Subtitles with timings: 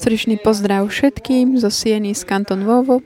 [0.00, 3.04] Srdečný pozdrav všetkým zo Sieny z Kanton Vovo.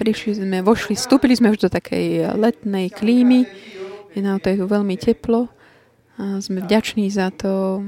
[0.00, 3.44] Prišli sme, vošli, vstúpili sme už do takej letnej klímy.
[4.16, 5.52] Je nám to je veľmi teplo.
[6.16, 7.84] A sme vďační za to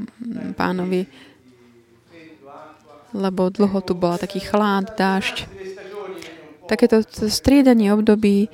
[0.52, 1.08] pánovi,
[3.16, 5.48] lebo dlho tu bola taký chlad, dážď.
[6.68, 8.52] Takéto striedanie období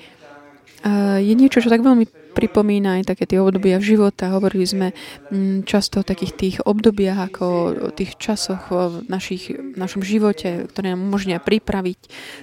[1.19, 4.32] je niečo, čo tak veľmi pripomína aj také tie obdobia života.
[4.32, 4.89] Hovorili sme
[5.31, 7.45] mm, často o takých tých obdobiach, ako
[7.89, 11.99] o tých časoch v našich, našom živote, ktoré nám umožnia pripraviť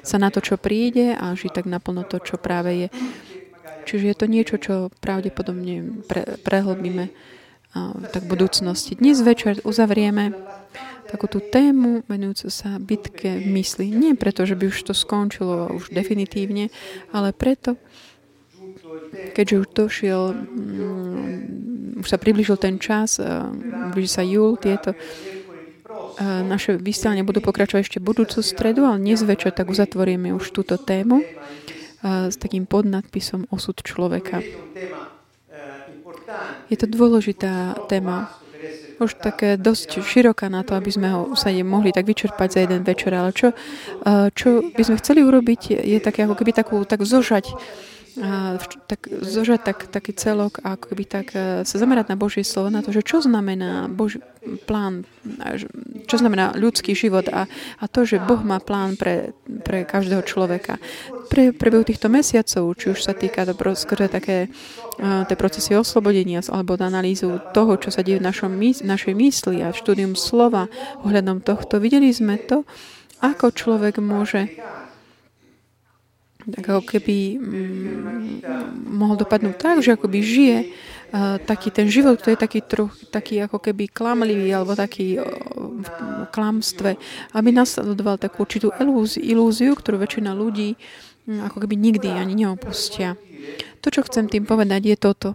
[0.06, 2.88] sa na to, čo príde a žiť tak naplno to, čo práve je.
[3.90, 7.10] Čiže je to niečo, čo pravdepodobne pre, prehlbíme
[8.10, 8.98] tak v budúcnosti.
[8.98, 10.34] Dnes večer uzavrieme
[11.10, 13.90] takú tú tému venujúcu sa bitke v mysli.
[13.90, 16.70] Nie preto, že by už to skončilo už definitívne,
[17.10, 17.82] ale preto,
[19.34, 23.50] keďže už došiel, um, už sa približil ten čas, uh,
[23.94, 29.52] blíži sa júl, tieto uh, naše vysielania budú pokračovať ešte budúcu stredu, ale dnes večer
[29.52, 34.42] tak uzatvoríme už túto tému uh, s takým podnadpisom osud človeka.
[36.70, 38.30] Je to dôležitá téma,
[39.00, 42.84] už také dosť široká na to, aby sme ho sa mohli tak vyčerpať za jeden
[42.84, 43.56] večer, ale čo,
[44.36, 47.56] čo by sme chceli urobiť, je také ako keby takú, tak zožať
[48.88, 52.68] tak zožať tak, taký celok a ako by tak e, sa zamerať na Božie slovo,
[52.68, 54.20] na to, že čo znamená Boží
[54.68, 55.08] plán,
[56.08, 57.48] čo znamená ľudský život a,
[57.80, 60.80] a to, že Boh má plán pre, pre každého človeka.
[61.28, 66.42] Pre prebehu týchto mesiacov, či už sa týka to skôr také uh, tie procesy oslobodenia
[66.50, 70.72] alebo analýzu toho, čo sa deje v našom, našej mysli a štúdium slova
[71.04, 72.64] ohľadom tohto, videli sme to,
[73.20, 74.48] ako človek môže
[76.58, 78.46] ako keby mm,
[78.90, 83.42] mohol dopadnúť tak, že akoby žije uh, taký ten život, ktorý je taký troch, taký
[83.44, 85.26] ako keby klamlivý alebo taký uh,
[85.80, 85.88] v
[86.34, 86.98] klamstve,
[87.34, 90.74] aby nasledoval takú určitú ilúziu, ilúziu ktorú väčšina ľudí
[91.30, 93.18] um, ako keby nikdy ani neopustia.
[93.82, 95.30] To, čo chcem tým povedať, je toto.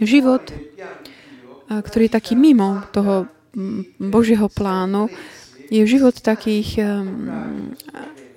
[0.00, 3.28] Život, uh, ktorý je taký mimo toho
[4.00, 5.12] Božieho plánu,
[5.72, 7.72] je život takých um,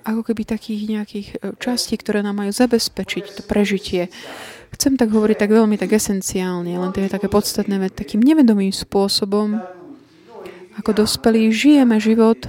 [0.06, 4.06] ako keby takých nejakých e, častí, ktoré nám majú zabezpečiť to prežitie.
[4.70, 9.58] Chcem tak hovoriť tak veľmi tak esenciálne, len to je také podstatné, takým nevedomým spôsobom,
[10.78, 12.46] ako dospelí žijeme život,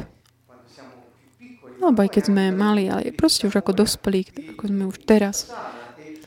[1.78, 5.50] alebo aj keď sme mali, ale proste už ako dospelí, ako sme už teraz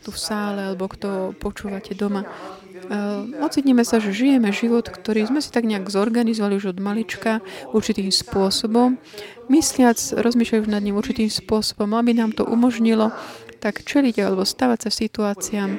[0.01, 2.25] tu v sále, alebo kto počúvate doma.
[2.91, 7.39] Uh, ocitneme sa, že žijeme život, ktorý sme si tak nejak zorganizovali už od malička
[7.71, 8.99] určitým spôsobom,
[9.47, 13.15] mysliac, rozmýšľajú nad ním určitým spôsobom, aby nám to umožnilo
[13.63, 15.79] tak čeliť alebo stavať sa situáciám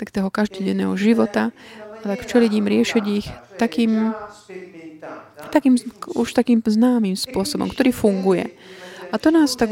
[0.00, 1.54] tak toho každodenného života
[2.02, 4.10] a tak čeliť im, riešiť ich takým,
[5.54, 5.78] takým,
[6.10, 8.50] už takým známym spôsobom, ktorý funguje.
[9.08, 9.70] A to nás tak,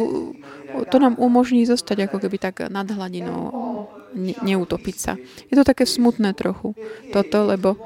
[0.87, 3.51] to nám umožní zostať ako keby tak nad hladinou
[4.17, 5.21] ne, neutopiť sa.
[5.53, 6.73] Je to také smutné trochu
[7.13, 7.77] toto, lebo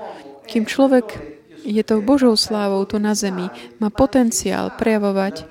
[0.47, 1.19] kým človek
[1.67, 3.53] je to Božou slávou tu na zemi,
[3.83, 5.47] má potenciál prejavovať uh,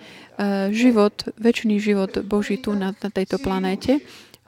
[0.73, 4.01] život, väčší život Boží tu na, na tejto planéte,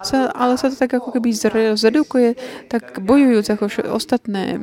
[0.06, 1.29] sa, ale sa to tak ako keby
[1.78, 2.35] zredukuje,
[2.67, 3.63] tak bojujúc ako
[3.94, 4.62] ostatné m,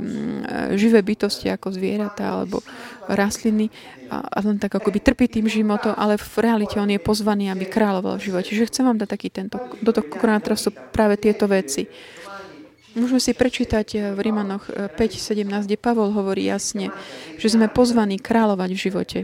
[0.75, 2.62] živé bytosti ako zvieratá alebo
[3.09, 3.72] rastliny
[4.12, 7.48] a, a len tak ako by trpí tým životom, ale v realite on je pozvaný,
[7.48, 8.48] aby kráľoval v živote.
[8.53, 10.06] Čiže chcem vám dať taký tento, do toho
[10.56, 11.88] sú práve tieto veci.
[12.98, 14.66] Môžeme si prečítať v Rímanoch
[14.98, 16.91] 5.17, kde Pavol hovorí jasne,
[17.38, 19.19] že sme pozvaní kráľovať v živote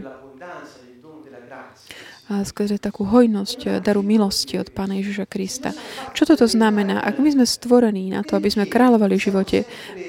[2.25, 5.69] a skrze takú hojnosť eh, daru milosti od Pána Ježiša Krista.
[6.17, 7.05] Čo toto znamená?
[7.05, 9.57] Ak my sme stvorení na to, aby sme kráľovali v živote,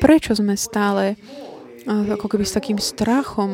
[0.01, 3.53] prečo sme stále eh, ako keby s takým strachom,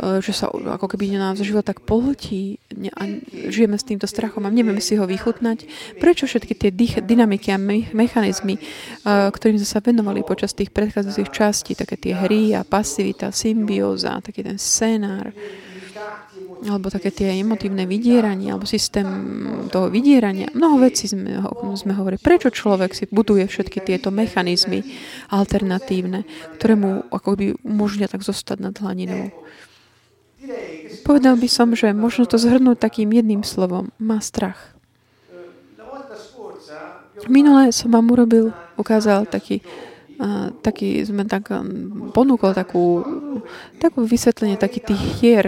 [0.00, 2.56] eh, že sa ako keby nás život tak pohltí
[2.96, 3.04] a
[3.52, 5.68] žijeme s týmto strachom a nevieme si ho vychutnať.
[6.00, 6.70] Prečo všetky tie
[7.04, 7.60] dynamiky a
[7.92, 8.56] mechanizmy,
[9.04, 14.48] ktorým sme sa venovali počas tých predchádzajúcich častí, také tie hry a pasivita, symbióza, taký
[14.48, 15.36] ten scenár,
[16.60, 19.06] alebo také tie emotívne vydieranie, alebo systém
[19.72, 20.52] toho vydierania.
[20.52, 21.40] Mnoho vecí sme,
[21.76, 22.20] sme hovorili.
[22.20, 24.84] Prečo človek si buduje všetky tieto mechanizmy
[25.32, 26.28] alternatívne,
[26.60, 29.32] ktoré mu by umožnia tak zostať nad hladinou?
[31.04, 33.92] Povedal by som, že možno to zhrnúť takým jedným slovom.
[34.00, 34.76] Má strach.
[37.28, 39.60] Minule som vám urobil, ukázal taký,
[40.16, 41.52] uh, taký sme tak
[42.16, 43.04] ponúkol takú,
[43.76, 45.46] takú vysvetlenie takých tých hier,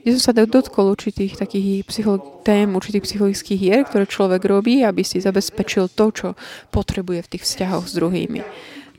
[0.00, 5.04] kde som sa dotkol určitých takých psycholo- tém, určitých psychologických hier, ktoré človek robí, aby
[5.04, 6.28] si zabezpečil to, čo
[6.72, 8.40] potrebuje v tých vzťahoch s druhými.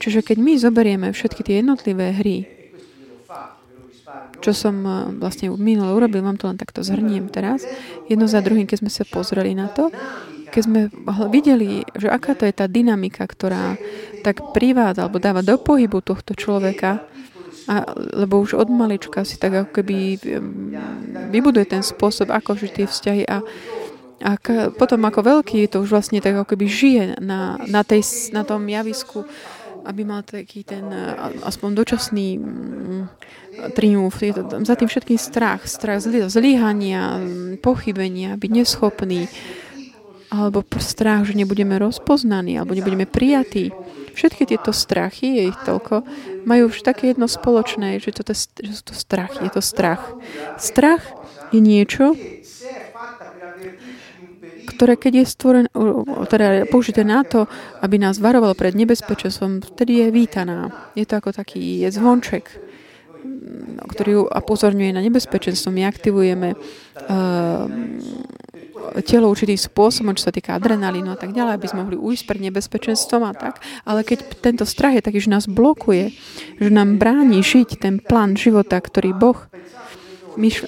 [0.01, 2.61] Čiže keď my zoberieme všetky tie jednotlivé hry,
[4.41, 7.63] čo som eh, vlastne minule urobil, vám to len takto zhrniem teraz,
[8.09, 9.93] jedno za druhým, keď sme sa pozreli na to,
[10.51, 10.81] keď sme
[11.31, 13.79] videli, že aká to je tá dynamika, ktorá
[14.19, 17.07] tak privádza alebo dáva do pohybu tohto človeka,
[17.71, 20.19] a, lebo už od malička si tak ako keby
[21.31, 23.39] vybuduje ten spôsob, ako žiť tie vzťahy a,
[24.27, 28.03] a k, potom ako veľký to už vlastne tak ako keby žije na, na, tej,
[28.35, 29.23] na tom javisku,
[29.87, 30.83] aby mal taký ten
[31.47, 33.03] aspoň dočasný mm,
[33.71, 34.19] triumf.
[34.19, 37.23] Je to za tým všetkým strach, strach zlyhania,
[37.63, 39.31] pochybenia, byť neschopný,
[40.27, 43.71] alebo strach, že nebudeme rozpoznaní, alebo nebudeme prijatí.
[44.11, 46.03] Všetky tieto strachy, je ich toľko,
[46.43, 50.03] majú už také jedno spoločné, že, to, že sú to strach, je to strach.
[50.59, 51.03] Strach
[51.51, 52.15] je niečo,
[54.75, 55.69] ktoré keď je stvorené,
[56.29, 57.45] teda použité na to,
[57.81, 60.89] aby nás varovalo pred nebezpečenstvom, vtedy je vítaná.
[60.97, 62.45] Je to ako taký je zvonček,
[63.93, 65.69] ktorý upozorňuje na nebezpečenstvo.
[65.69, 67.65] My aktivujeme uh,
[69.05, 72.41] telo určitým spôsobom, čo sa týka adrenalínu a tak ďalej, aby sme mohli ujsť pred
[72.49, 73.63] nebezpečenstvom a tak.
[73.87, 76.13] Ale keď tento strach je taký, že nás blokuje,
[76.59, 79.37] že nám bráni žiť ten plán života, ktorý Boh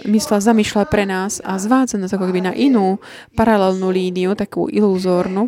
[0.08, 3.00] mysla, zamýšľa pre nás a zvádza nás ako keby na inú
[3.36, 5.48] paralelnú líniu, takú iluzórnu,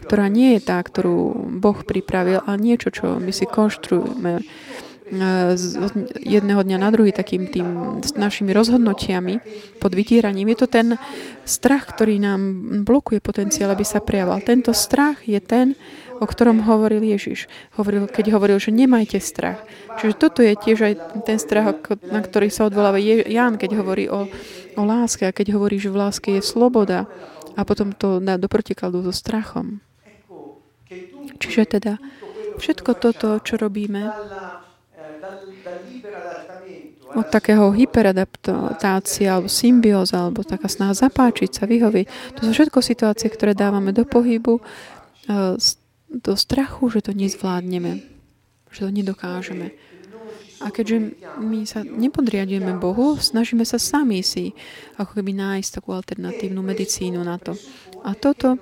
[0.00, 4.40] ktorá nie je tá, ktorú Boh pripravil, ale niečo, čo my si konštruujeme
[5.58, 5.62] z
[6.22, 9.42] jedného dňa na druhý takým tým našimi rozhodnutiami
[9.82, 10.54] pod vytíraním.
[10.54, 10.88] Je to ten
[11.42, 12.40] strach, ktorý nám
[12.86, 14.46] blokuje potenciál, aby sa prejavoval.
[14.46, 15.74] Tento strach je ten,
[16.22, 17.50] o ktorom hovoril Ježiš.
[17.74, 19.58] Hovoril, keď hovoril, že nemajte strach.
[19.98, 20.94] Čiže toto je tiež aj
[21.26, 21.74] ten strach,
[22.06, 24.30] na ktorý sa odvoláva Ján, keď hovorí o,
[24.78, 27.10] o láske a keď hovorí, že v láske je sloboda
[27.58, 29.82] a potom to dá do protikladu so strachom.
[31.40, 31.96] Čiže teda
[32.60, 34.12] všetko toto, čo robíme,
[37.10, 42.38] od takého hyperadaptácie alebo symbióza alebo taká snaha zapáčiť sa, vyhoviť.
[42.38, 44.62] To sú všetko situácie, ktoré dávame do pohybu, e,
[46.10, 48.02] do strachu, že to nezvládneme,
[48.70, 49.74] že to nedokážeme.
[50.60, 54.52] A keďže my sa nepodriadujeme Bohu, snažíme sa sami si
[55.00, 57.56] ako keby nájsť takú alternatívnu medicínu na to.
[58.04, 58.60] A toto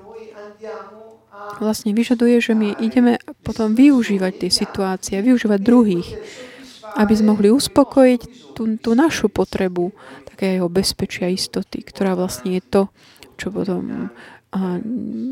[1.59, 6.09] vlastne vyžaduje, že my ideme potom využívať tie situácie, využívať druhých,
[6.99, 8.21] aby sme mohli uspokojiť
[8.57, 9.93] tú, tú našu potrebu
[10.27, 12.83] takého bezpečia istoty, ktorá vlastne je to,
[13.39, 14.11] čo potom
[14.49, 14.81] a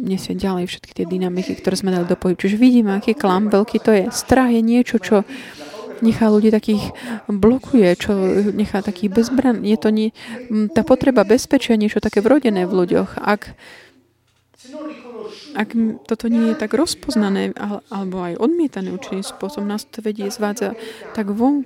[0.05, 2.37] nesie ďalej všetky tie dynamiky, ktoré sme dali do pohybu.
[2.37, 4.05] Čiže vidíme, aký klam veľký to je.
[4.13, 5.25] Strach je niečo, čo
[6.05, 6.93] nechá ľudí takých
[7.25, 8.13] blokuje, čo
[8.53, 9.65] nechá takých bezbran.
[9.65, 10.13] Je to nie,
[10.77, 13.17] tá potreba bezpečia niečo také vrodené v ľuďoch.
[13.17, 13.57] Ak
[15.57, 15.69] ak
[16.05, 17.57] toto nie je tak rozpoznané
[17.91, 20.77] alebo aj odmietané určitým spôsobom, nás to vedie, zvádza
[21.17, 21.65] tak von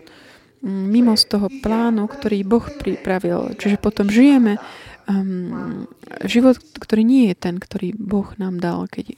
[0.64, 3.56] mimo z toho plánu, ktorý Boh pripravil.
[3.56, 4.61] Čiže potom žijeme
[5.08, 5.88] um,
[6.29, 9.17] život, ktorý nie je ten, ktorý Boh nám dal, keď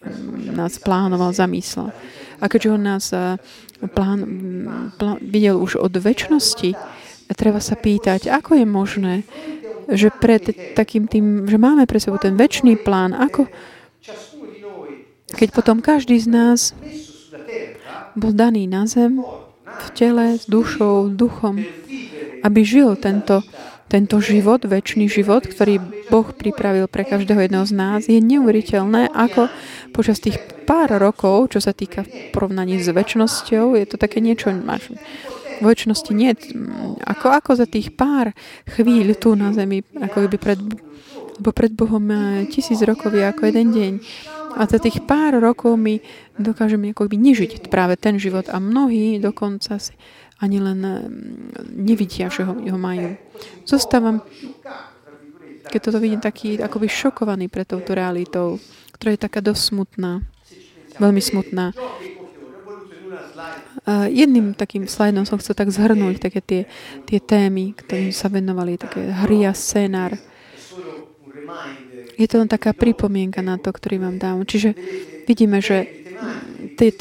[0.55, 1.90] nás plánoval, zamyslel.
[2.38, 3.43] A keďže On nás uh,
[3.90, 4.23] plán,
[4.96, 6.78] plán, videl už od väčšnosti,
[7.35, 9.14] treba sa pýtať, ako je možné,
[9.90, 13.49] že pred takým tým, že máme pre sebou ten väčší plán, ako
[15.32, 16.61] keď potom každý z nás
[18.12, 19.25] bol daný na zem,
[19.73, 21.64] v tele, s dušou, duchom,
[22.45, 23.40] aby žil tento,
[23.88, 25.80] tento život, väčší život, ktorý
[26.12, 29.49] Boh pripravil pre každého jedného z nás, je neuveriteľné, ako
[29.97, 30.37] počas tých
[30.68, 32.04] pár rokov, čo sa týka
[32.37, 34.92] porovnaní s väčšnosťou, je to také niečo, máš,
[35.62, 36.35] v väčšnosti nie,
[37.07, 38.35] ako, ako za tých pár
[38.66, 40.59] chvíľ tu na zemi, ako by pred,
[41.38, 43.92] lebo pred Bohom eh, tisíc rokov je ako jeden deň.
[44.52, 45.97] A za tých pár rokov my
[46.37, 49.97] dokážeme ako by nežiť práve ten život a mnohí dokonca si
[50.42, 53.14] ani len mm, nevidia, že ho, ho majú.
[53.64, 54.21] Zostávam,
[55.71, 58.59] keď toto vidím, taký akoby šokovaný pre touto realitou,
[58.99, 59.73] ktorá je taká dosť
[60.99, 61.73] veľmi smutná.
[63.83, 66.62] A jedným takým slajdom som chcel tak zhrnúť také tie,
[67.03, 70.15] tie témy, ktorým sa venovali, také hry a scénár.
[72.15, 74.47] Je to len taká pripomienka na to, ktorý vám dám.
[74.47, 74.79] Čiže
[75.27, 75.91] vidíme, že
[76.79, 76.95] tie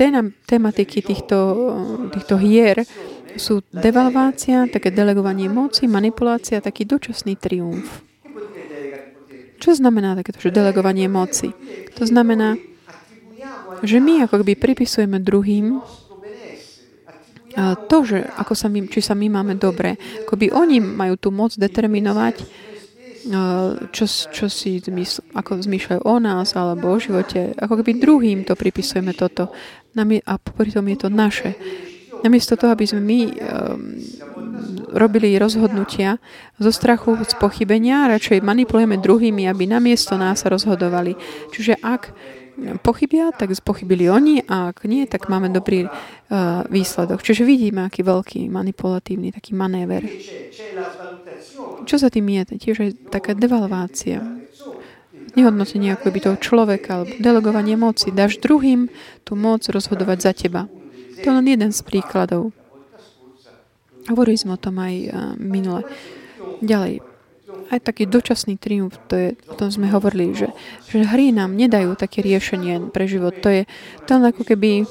[0.49, 1.37] tematiky týchto,
[2.09, 2.81] týchto hier
[3.37, 8.01] sú devalvácia, také delegovanie moci, manipulácia, taký dočasný triumf.
[9.61, 11.53] Čo znamená takéto, že delegovanie moci?
[11.93, 12.57] To znamená,
[13.85, 15.85] že my ako by pripisujeme druhým
[17.87, 21.29] to, že ako sa my, či sa my máme dobre, ako by oni majú tú
[21.29, 22.35] moc determinovať,
[23.93, 27.53] čo, čo si zmysl, ako zmýšľajú o nás alebo o živote.
[27.53, 29.53] Ako keby druhým to pripisujeme toto.
[30.25, 31.53] A pritom je to naše.
[32.21, 33.33] Namiesto toho, aby sme my um,
[34.93, 36.21] robili rozhodnutia
[36.61, 41.17] zo strachu, z pochybenia, radšej manipulujeme druhými, aby namiesto nás rozhodovali.
[41.49, 42.13] Čiže ak
[42.81, 47.21] pochybia, tak pochybili oni a ak nie, tak máme dobrý uh, výsledok.
[47.25, 50.05] Čiže vidíme, aký veľký manipulatívny taký manéver.
[51.85, 52.41] Čo za tým je?
[52.57, 54.21] Tiež je taká devalvácia.
[55.31, 58.11] Nehodnotenie ako by toho človeka alebo delegovanie moci.
[58.11, 58.91] Dáš druhým
[59.23, 60.67] tú moc rozhodovať za teba.
[61.21, 62.51] To je len jeden z príkladov.
[64.09, 65.85] Hovorili sme o tom aj uh, minule.
[66.61, 67.10] Ďalej,
[67.71, 70.51] aj taký dočasný triumf, to je, o tom sme hovorili, že,
[70.91, 73.31] že hry nám nedajú také riešenie pre život.
[73.41, 73.63] To je
[74.05, 74.83] to ako keby,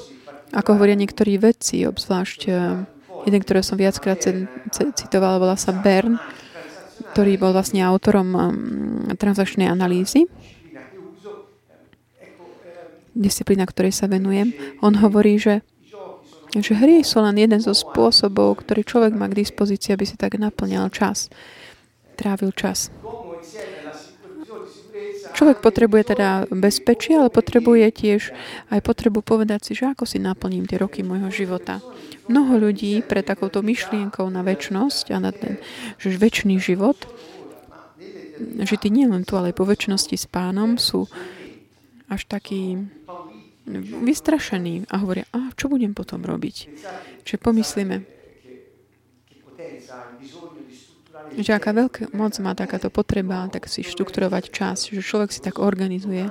[0.51, 2.81] ako hovoria niektorí vedci, obzvlášť uh,
[3.29, 4.17] jeden, ktorý som viackrát
[4.97, 6.17] citoval, volá sa Bern,
[7.13, 8.49] ktorý bol vlastne autorom um,
[9.13, 10.25] transakčnej analýzy
[13.11, 14.55] disciplína, ktorej sa venujem.
[14.79, 15.59] On hovorí, že
[16.51, 20.35] že hry sú len jeden zo spôsobov, ktorý človek má k dispozícii, aby si tak
[20.35, 21.31] naplňal čas,
[22.21, 22.93] trávil čas.
[25.31, 28.21] Človek potrebuje teda bezpečie, ale potrebuje tiež
[28.69, 31.81] aj potrebu povedať si, že ako si naplním tie roky môjho života.
[32.29, 35.57] Mnoho ľudí pre takouto myšlienkou na väčnosť a na ten
[35.97, 37.09] že väčší život,
[38.61, 41.09] žitý nielen tu, ale aj po väčšnosti s pánom, sú
[42.05, 42.77] až takí
[44.05, 46.55] vystrašení a hovoria, a čo budem potom robiť?
[47.25, 48.21] Čiže pomyslíme,
[51.37, 55.59] že aká veľká moc má takáto potreba, tak si štrukturovať čas, že človek si tak
[55.59, 56.29] organizuje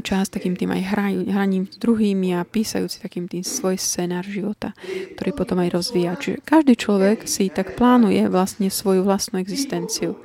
[0.00, 0.82] čas takým tým aj
[1.28, 4.72] hraním s druhými a písajúci takým tým svoj scenár života,
[5.20, 6.16] ktorý potom aj rozvíja.
[6.16, 10.16] Čiže každý človek si tak plánuje vlastne svoju vlastnú existenciu.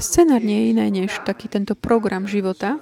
[0.00, 2.80] Scenár nie je iné než taký tento program života,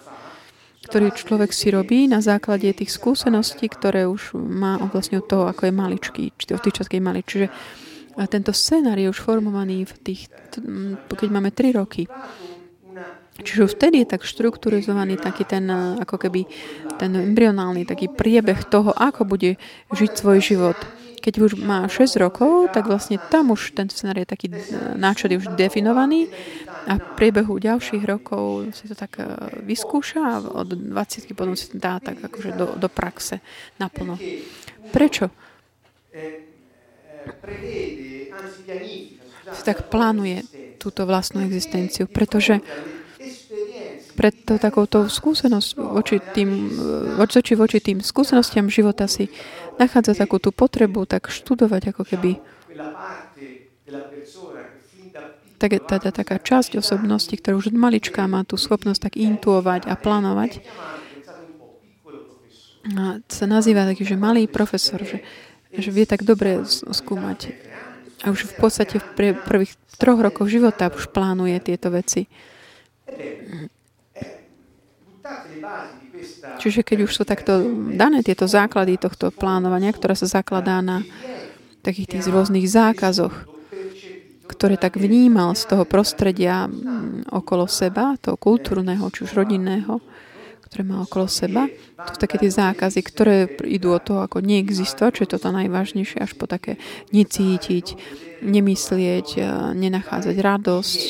[0.86, 5.66] ktorý človek si robí na základe tých skúseností, ktoré už má vlastne od toho, ako
[5.66, 7.26] je maličký, či od tých časkej mali.
[7.26, 7.50] Čiže
[8.30, 10.30] tento scénar je už formovaný v tých,
[11.10, 12.06] keď máme 3 roky.
[13.34, 15.66] Čiže vtedy je tak štruktúrizovaný taký ten,
[15.98, 16.46] ako keby
[17.02, 19.58] ten embryonálny taký priebeh toho, ako bude
[19.90, 20.78] žiť svoj život.
[21.18, 24.54] Keď už má 6 rokov, tak vlastne tam už ten scenár je taký
[24.94, 26.30] náčod je už definovaný
[26.84, 29.24] a v priebehu ďalších rokov si to tak e,
[29.64, 33.40] vyskúša a od 20 potom si dá tak akože do, do praxe
[33.80, 34.20] naplno.
[34.92, 35.32] Prečo?
[39.54, 40.44] Si tak plánuje
[40.80, 42.60] túto vlastnú existenciu, pretože
[44.14, 46.70] preto takouto skúsenosť voči tým,
[47.18, 49.26] voči, voči tým skúsenostiam života si
[49.76, 52.38] nachádza takú tú potrebu tak študovať ako keby
[55.58, 59.94] tak, teda taká časť osobnosti, ktorá už od malička má tú schopnosť tak intuovať a
[59.98, 60.62] plánovať,
[62.92, 65.24] a sa nazýva taký, že malý profesor, že,
[65.76, 67.54] že vie tak dobre skúmať.
[68.24, 72.26] A už v podstate v prvých troch rokoch života už plánuje tieto veci.
[76.60, 81.04] Čiže keď už sú takto dané tieto základy tohto plánovania, ktoré sa zakladá na
[81.84, 83.32] takých tých rôznych zákazoch,
[84.44, 90.00] ktoré tak vnímal z toho prostredia mm, okolo seba, toho kultúrneho, či už rodinného,
[90.64, 91.68] ktoré má okolo seba.
[92.00, 93.36] To sú také tie zákazy, ktoré
[93.68, 96.80] idú od toho, ako neexistovať, čo je toto najvážnejšie, až po také
[97.12, 97.86] necítiť,
[98.40, 99.28] nemyslieť,
[99.76, 101.00] nenachádzať radosť.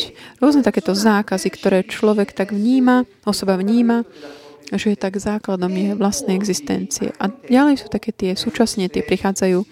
[0.43, 4.03] Rôzne takéto zákazy, ktoré človek tak vníma, osoba vníma,
[4.75, 7.15] že je tak základom je vlastnej existencie.
[7.23, 9.63] A ďalej sú také tie, súčasne tie prichádzajú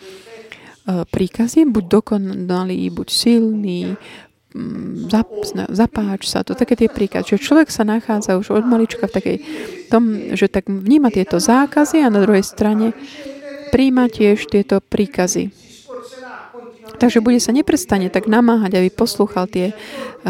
[0.82, 3.94] E, príkazy, buď dokonalý, buď silný,
[5.08, 5.28] zap,
[5.72, 7.34] zapáč sa, to také tie príkazy.
[7.34, 9.36] Čiže človek sa nachádza už od malička v takej
[9.88, 12.92] tom, že tak vníma tieto zákazy a na druhej strane
[13.72, 15.52] príjma tiež tieto príkazy.
[17.02, 19.74] Takže bude sa neprestane tak namáhať, aby poslúchal tie e,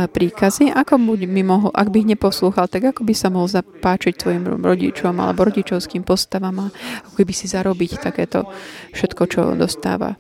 [0.09, 0.73] príkazy.
[0.73, 4.65] Ako by mi mohol, ak by ich neposlúchal, tak ako by sa mohol zapáčiť svojim
[4.65, 6.73] rodičom alebo rodičovským postavám a
[7.13, 8.49] ako by si zarobiť takéto
[8.97, 10.17] všetko, čo dostáva.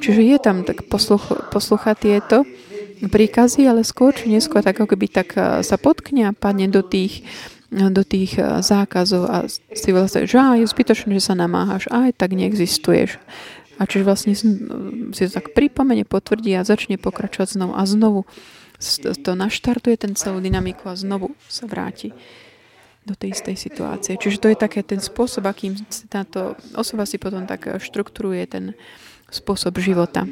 [0.00, 2.48] Čiže je tam tak posluch, poslucha tieto
[3.08, 6.84] príkazy, ale skôr či neskôr tak ako keby tak eh, sa potkne a padne do
[6.84, 7.24] tých,
[7.70, 12.36] do tých eh, zákazov a si vlastne, že je zbytočné, že sa namáhaš, aj tak
[12.36, 13.16] neexistuješ.
[13.80, 18.20] A čiže vlastne si to tak pripomene, potvrdí a začne pokračovať znovu a znovu
[19.24, 22.12] to naštartuje ten celú dynamiku a znovu sa vráti
[23.08, 24.20] do tej istej situácie.
[24.20, 25.80] Čiže to je také ten spôsob, akým
[26.12, 28.64] táto osoba si potom tak štruktúruje ten,
[29.30, 30.26] spôsob života.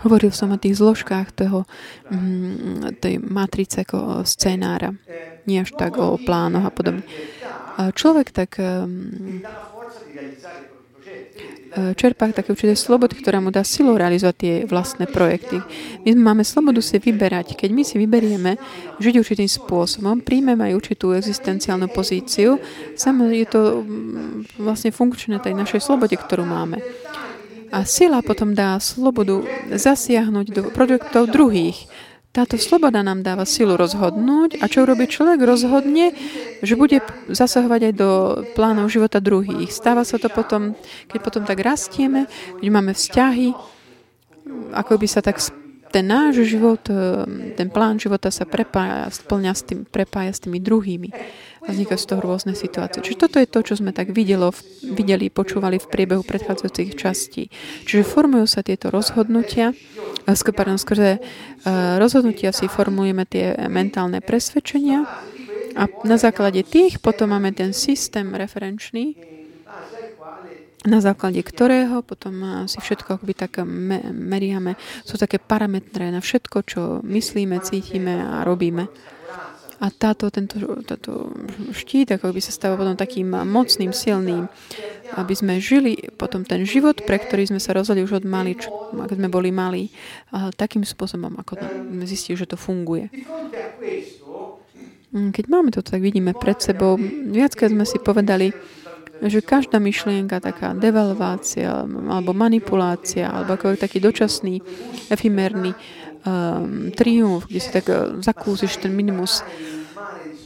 [0.00, 1.68] Hovoril som o tých zložkách toho,
[2.08, 4.96] mm, tej matrice ako scenára.
[5.44, 7.04] Nie až tak o plánoch a podobne.
[7.80, 9.44] Človek tak mm,
[11.70, 15.62] E, čerpá také určité slobody, ktorá mu dá silu realizovať tie vlastné projekty.
[16.02, 17.54] My máme slobodu si vyberať.
[17.54, 18.58] Keď my si vyberieme
[18.98, 22.58] žiť určitým spôsobom, príjmeme aj určitú existenciálnu pozíciu,
[22.98, 26.82] samo je to mm, vlastne funkčné tej našej slobode, ktorú máme.
[27.70, 31.86] A sila potom dá slobodu zasiahnuť do produktov druhých.
[32.30, 35.42] Táto sloboda nám dáva silu rozhodnúť a čo urobí človek?
[35.42, 36.14] Rozhodne,
[36.62, 38.10] že bude zasahovať aj do
[38.54, 39.74] plánov života druhých.
[39.74, 40.78] Stáva sa to potom,
[41.10, 42.30] keď potom tak rastieme,
[42.62, 43.50] keď máme vzťahy,
[44.74, 45.42] ako by sa tak
[45.90, 46.86] ten náš život,
[47.58, 51.10] ten plán života sa prepája, splňa s tým, prepája s tými druhými
[51.66, 53.04] a vznikajú z toho rôzne situácie.
[53.04, 54.54] Čiže toto je to, čo sme tak videlo,
[54.86, 57.52] videli, počúvali v priebehu predchádzajúcich častí.
[57.84, 59.76] Čiže formujú sa tieto rozhodnutia,
[60.54, 61.20] pardon, skrze
[62.00, 65.04] rozhodnutia si formujeme tie mentálne presvedčenia
[65.76, 69.18] a na základe tých potom máme ten systém referenčný,
[70.88, 73.60] na základe ktorého potom si všetko akoby tak
[74.16, 74.80] meriame.
[75.04, 78.88] Sú také parametre na všetko, čo myslíme, cítime a robíme.
[79.80, 81.32] A táto, tento, táto
[81.72, 84.44] štít ako by sa stal potom takým mocným, silným,
[85.16, 88.60] aby sme žili potom ten život, pre ktorý sme sa rozhodli už od mali,
[88.92, 89.88] ak sme boli malí,
[90.60, 91.56] takým spôsobom, ako
[91.96, 93.08] sme zistili, že to funguje.
[95.10, 96.94] Mm, keď máme to, tak vidíme pred sebou.
[97.34, 98.54] Viackrát sme si povedali,
[99.20, 104.64] že každá myšlienka, taká devalvácia alebo manipulácia, alebo ako taký dočasný,
[105.12, 105.76] efimérny
[106.24, 109.44] um, triumf, kde si tak uh, zakúsiš ten minimus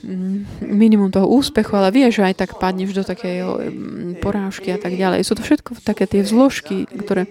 [0.02, 4.99] mm, minimum toho úspechu, ale vieš, že aj tak padneš do mm, porážky a tak
[4.99, 5.23] ďalej.
[5.23, 7.31] Sú to všetko také tie zložky, ktoré,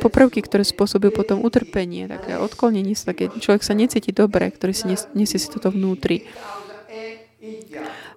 [0.00, 4.84] poprvky, ktoré spôsobujú potom utrpenie, také odklonenie sa, také človek sa necíti dobre, ktorý si
[5.16, 6.28] nesie si toto vnútri.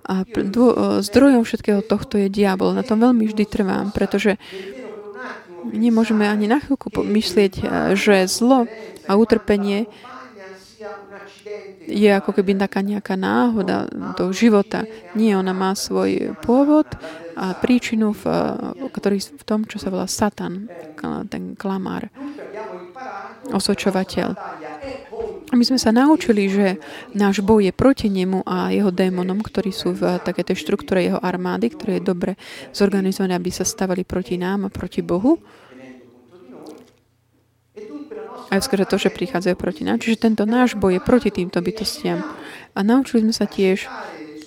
[0.05, 0.21] A
[1.01, 2.77] zdrojom všetkého tohto je diabol.
[2.77, 4.37] Na tom veľmi vždy trvám, pretože
[5.65, 7.63] nemôžeme ani na chvíľku myslieť, e,
[7.97, 8.69] že zlo
[9.09, 9.89] a utrpenie
[11.85, 13.85] je ako keby taká nejaká náhoda
[14.17, 14.89] do života.
[15.13, 16.89] Nie, ona má svoj pôvod
[17.37, 18.23] a príčinu, v,
[18.89, 20.65] ktorý, v tom, čo sa volá Satan,
[21.29, 22.09] ten klamár,
[23.53, 24.33] osočovateľ.
[25.55, 26.83] My sme sa naučili, že
[27.15, 31.19] náš boj je proti nemu a jeho démonom, ktorí sú v takej tej štruktúre jeho
[31.23, 32.31] armády, ktoré je dobre
[32.75, 35.39] zorganizované, aby sa stavali proti nám a proti Bohu
[38.51, 39.99] aj skrze to, že prichádzajú proti nám.
[39.99, 42.21] Čiže tento náš boj je proti týmto bytostiam.
[42.75, 43.89] A naučili sme sa tiež,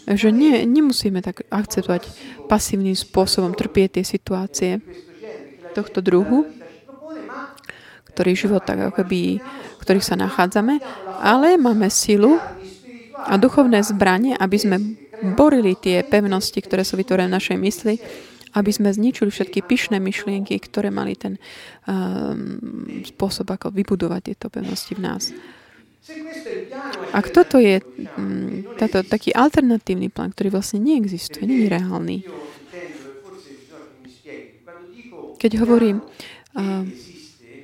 [0.09, 2.09] že nie, nemusíme tak akceptovať
[2.49, 4.73] pasívnym spôsobom trpieť tie situácie
[5.77, 6.49] tohto druhu,
[8.17, 10.85] ktorý život tak akoby, v ktorých sa nachádzame,
[11.25, 12.37] ale máme silu
[13.17, 14.77] a duchovné zbranie, aby sme
[15.33, 17.97] borili tie pevnosti, ktoré sú vytvorené v našej mysli
[18.57, 21.37] aby sme zničili všetky pyšné myšlienky, ktoré mali ten
[21.85, 22.57] um,
[23.05, 25.37] spôsob, ako vybudovať tieto pevnosti v nás.
[27.13, 27.85] Ak toto je
[28.17, 32.17] um, táto, taký alternatívny plán, ktorý vlastne neexistuje, nie je reálny.
[35.39, 36.01] Keď hovorím
[36.57, 36.83] uh,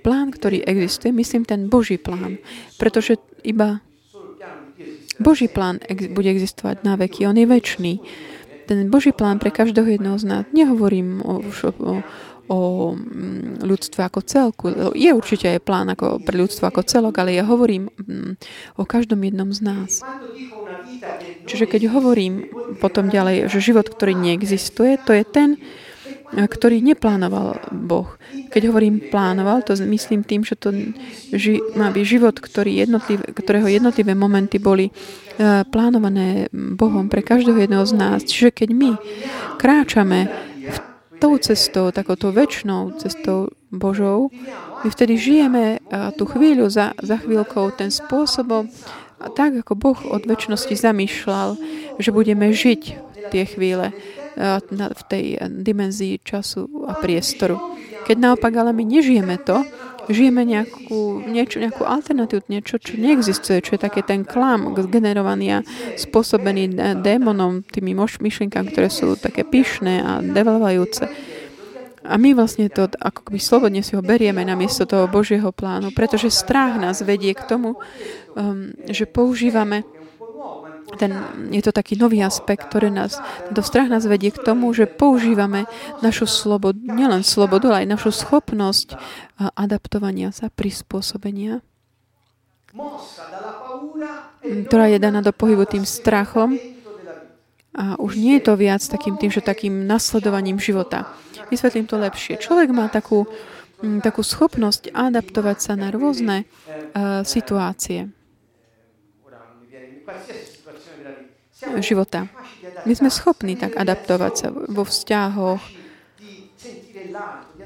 [0.05, 2.37] plán, ktorý existuje, myslím ten Boží plán,
[2.77, 3.81] pretože iba
[5.17, 7.93] Boží plán ex- bude existovať na veky, on je väčší
[8.65, 11.93] ten Boží plán pre každého jedného z nás, nehovorím o, o,
[12.49, 12.59] o
[12.97, 14.65] mm, ľudstve ako celku.
[14.97, 18.41] Je určite aj plán ako pre ľudstvo ako celok, ale ja hovorím mm,
[18.81, 20.01] o každom jednom z nás.
[21.45, 22.49] Čiže keď hovorím
[22.81, 25.61] potom ďalej, že život, ktorý neexistuje, to je ten,
[26.33, 28.17] ktorý neplánoval Boh.
[28.51, 30.73] Keď hovorím plánoval, to myslím tým, že to
[31.31, 37.69] ži, má byť život, ktorý jednotliv, ktorého jednotlivé momenty boli uh, plánované Bohom pre každého
[37.69, 38.19] jedného z nás.
[38.27, 38.91] Čiže keď my
[39.61, 40.33] kráčame
[40.65, 40.79] v
[41.23, 44.35] tou cestou, takouto väčšnou cestou Božou,
[44.83, 48.67] my vtedy žijeme uh, tú chvíľu za, za chvíľkou ten spôsobom,
[49.39, 51.57] tak ako Boh od väčšnosti zamýšľal,
[52.03, 52.83] že budeme žiť
[53.31, 53.95] tie chvíle
[54.37, 55.25] v tej
[55.63, 57.79] dimenzii času a priestoru.
[58.05, 59.65] Keď naopak ale my nežijeme to,
[60.09, 65.65] žijeme nejakú, niečo, nejakú alternatívu, niečo, čo neexistuje, čo je také ten klam generovaný a
[65.97, 71.09] spôsobený démonom, tými myšlienkami, ktoré sú také pyšné a devalvajúce.
[72.05, 76.29] A my vlastne to ako keby slobodne si ho berieme namiesto toho Božieho plánu, pretože
[76.29, 77.81] strach nás vedie k tomu,
[78.37, 79.89] um, že používame
[80.97, 81.13] ten,
[81.51, 83.19] je to taký nový aspekt, ktorý nás,
[83.49, 85.65] tento strach nás vedie k tomu, že používame
[86.05, 88.95] našu slobodu, nielen slobodu, ale aj našu schopnosť
[89.57, 91.65] adaptovania sa, prispôsobenia,
[94.69, 96.59] ktorá je daná do pohybu tým strachom
[97.75, 101.11] a už nie je to viac takým tým, že takým nasledovaním života.
[101.51, 102.39] Vysvetlím to lepšie.
[102.39, 103.27] Človek má takú,
[103.99, 108.15] takú schopnosť adaptovať sa na rôzne uh, situácie
[111.81, 112.27] života.
[112.85, 115.63] My sme schopní tak adaptovať sa vo vzťahoch.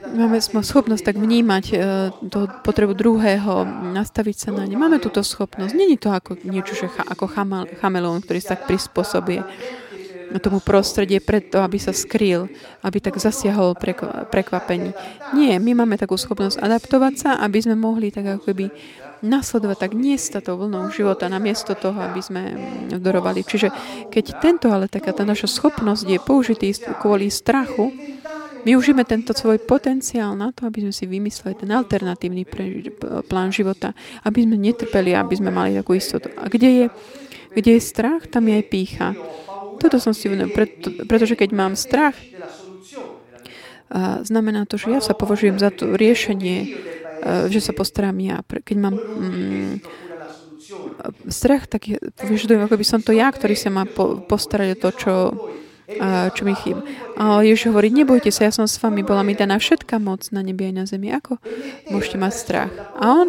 [0.09, 1.81] Máme sme schopnosť tak vnímať uh,
[2.31, 4.79] to potrebu druhého, nastaviť sa na ne.
[4.79, 5.73] Máme túto schopnosť.
[5.75, 7.27] Není to ako niečo, že cha, ako
[7.81, 9.43] chamelón, ktorý sa tak prispôsobuje
[10.37, 12.53] tomu prostredie preto, aby sa skrýl,
[12.85, 13.73] aby tak zasiahol
[14.29, 14.93] prekvapení.
[15.33, 18.53] Nie, my máme takú schopnosť adaptovať sa, aby sme mohli tak ako
[19.22, 22.42] nasledovať, tak nie s tou vlnou života, namiesto toho, aby sme
[22.98, 23.42] dorovali.
[23.42, 23.68] Čiže
[24.11, 26.70] keď tento, ale taká tá naša schopnosť je použitý
[27.02, 27.90] kvôli strachu,
[28.66, 32.90] my užíme tento svoj potenciál na to, aby sme si vymysleli ten alternatívny pre,
[33.24, 33.94] plán života,
[34.26, 36.28] aby sme netrpeli, aby sme mali takú istotu.
[36.35, 36.87] A kde je,
[37.54, 39.09] kde je strach, tam je aj pícha.
[39.78, 42.18] Toto som si uvedomil, preto, pretože keď mám strach,
[43.88, 46.76] a znamená to, že ja sa považujem za to riešenie,
[47.48, 48.42] že sa postarám ja.
[48.44, 49.72] Keď mám mm,
[51.28, 51.88] strach, tak
[52.22, 55.14] vyžadujem, ako by som to ja, ktorý sa má po, postarať o to, čo,
[56.35, 56.85] čo mi chýba.
[57.16, 60.44] A Ježiš hovorí, nebojte sa, ja som s vami, bola mi daná všetká moc na
[60.44, 61.09] nebi aj na zemi.
[61.09, 61.40] Ako
[61.88, 62.72] môžete mať strach?
[62.98, 63.28] A on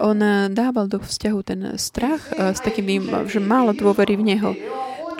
[0.00, 0.16] on
[0.56, 4.50] dával do vzťahu ten strach s takým, že málo dôvery v Neho.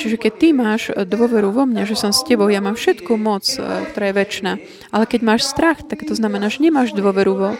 [0.00, 3.20] Čiže keď ty máš eh, dôveru vo mňa, že som s tebou, ja mám všetku
[3.20, 4.52] moc, eh, ktorá je väčšina,
[4.88, 7.50] ale keď máš strach, tak to znamená, že nemáš dôveru vo,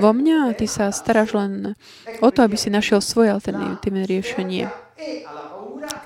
[0.00, 1.76] vo mňa a ty sa staráš len
[2.24, 4.72] o to, aby si našiel svoje alternatívne riešenie.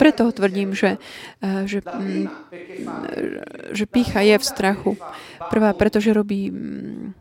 [0.00, 0.98] Preto tvrdím, že,
[1.38, 2.26] eh, že, mm,
[3.70, 4.92] že pícha je v strachu.
[5.54, 7.14] Prvá, pretože robí mm,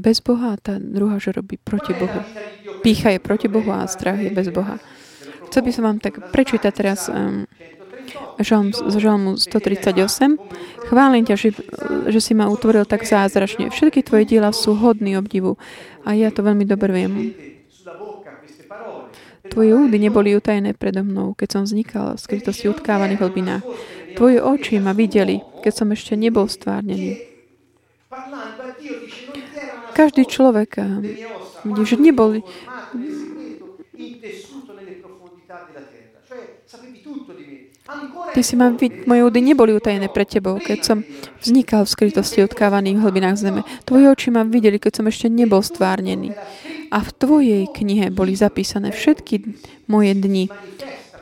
[0.00, 2.24] bez Boha a tá druhá, že robí proti Bohu.
[2.80, 4.80] Pícha je proti Bohu a strach je bez Boha.
[5.46, 7.46] Chcel by som vám tak prečítať teraz um,
[8.40, 10.36] žalm, z žalmu 138.
[10.86, 11.48] Chválim ťa, že,
[12.10, 13.72] že si ma utvoril tak zázračne.
[13.72, 15.56] Všetky tvoje diela sú hodný obdivu.
[16.06, 17.12] A ja to veľmi dobre viem.
[19.46, 23.62] Tvoje údy neboli utajené predo mnou, keď som vznikal v skrytosti utkávaných hlbinách.
[24.18, 27.20] Tvoje oči ma videli, keď som ešte nebol stvárnený.
[29.96, 30.76] Každý človek,
[31.84, 32.44] že neboli,
[38.34, 40.98] Ty si ma vid- moje údy neboli utajené pred tebou, keď som
[41.38, 43.62] vznikal v skrytosti odkávaných v hlbinách zeme.
[43.86, 46.34] Tvoje oči ma videli, keď som ešte nebol stvárnený.
[46.90, 49.42] A v tvojej knihe boli zapísané všetky
[49.86, 50.50] moje dni.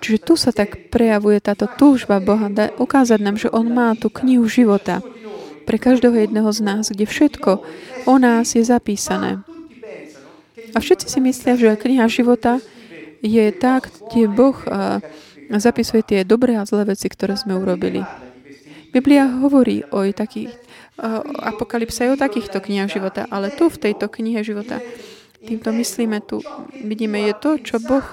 [0.05, 4.13] Čiže tu sa tak prejavuje táto túžba Boha da, ukázať nám, že On má tú
[4.13, 5.01] knihu života
[5.65, 7.65] pre každého jedného z nás, kde všetko
[8.05, 9.41] o nás je zapísané.
[10.75, 12.61] A všetci si myslia, že kniha života
[13.25, 14.57] je tak, kde Boh
[15.51, 18.05] zapisuje tie dobré a zlé veci, ktoré sme urobili.
[18.95, 20.55] Biblia hovorí o takých,
[21.43, 24.79] apokalypsa je o takýchto knihách života, ale tu v tejto knihe života
[25.45, 26.41] týmto myslíme tu,
[26.81, 28.05] vidíme, je to, čo Boh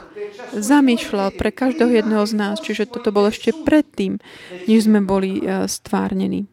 [0.52, 2.60] zamýšľal pre každého jedného z nás.
[2.60, 4.20] Čiže toto bolo ešte predtým,
[4.68, 6.52] než sme boli e, stvárnení.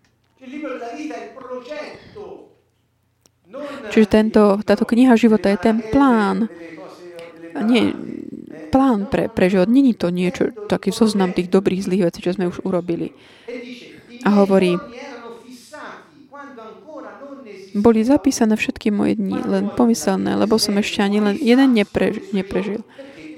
[3.90, 6.46] Čiže tento, táto kniha života je ten plán.
[7.66, 7.90] Nie,
[8.70, 9.68] plán pre, pre život.
[9.68, 13.12] Není to niečo, taký zoznam tých dobrých, zlých vecí, čo sme už urobili.
[14.26, 14.76] A hovorí,
[17.76, 22.82] boli zapísané všetky moje dni, len pomyselné, lebo som ešte ani len jeden nepre, neprežil.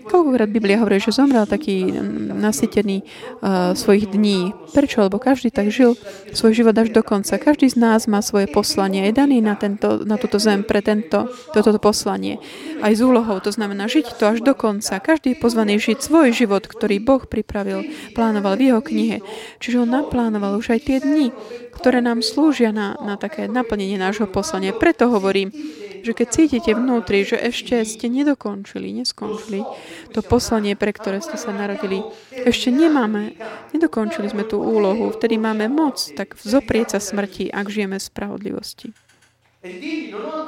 [0.06, 1.90] Koľkokrát Biblia hovorí, že zomrel taký
[2.34, 4.52] nasytený uh, svojich dní.
[4.72, 5.04] Prečo?
[5.04, 5.98] Lebo každý tak žil
[6.32, 7.36] svoj život až do konca.
[7.36, 9.06] Každý z nás má svoje poslanie.
[9.08, 12.40] Je daný na, tento, na túto zem pre tento, toto poslanie.
[12.80, 13.42] Aj z úlohou.
[13.42, 15.02] To znamená žiť to až do konca.
[15.02, 17.84] Každý je pozvaný žiť svoj život, ktorý Boh pripravil,
[18.14, 19.18] plánoval v jeho knihe.
[19.60, 21.34] Čiže on naplánoval už aj tie dni,
[21.74, 24.76] ktoré nám slúžia na, na také naplnenie nášho poslania.
[24.76, 25.52] Preto hovorím,
[26.00, 29.64] že keď cítite vnútri, že ešte ste nedokončili, neskončili
[30.10, 33.36] to poslanie, pre ktoré ste sa narodili, ešte nemáme,
[33.76, 38.88] nedokončili sme tú úlohu, vtedy máme moc tak zoprieť sa smrti, ak žijeme v spravodlivosti.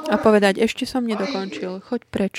[0.09, 2.35] A povedať, ešte som nedokončil, choď preč.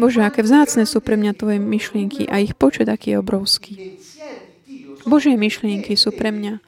[0.00, 3.72] Bože, aké vzácne sú pre mňa Tvoje myšlienky a ich počet, aký je obrovský.
[5.04, 6.62] Božie myšlienky sú pre mňa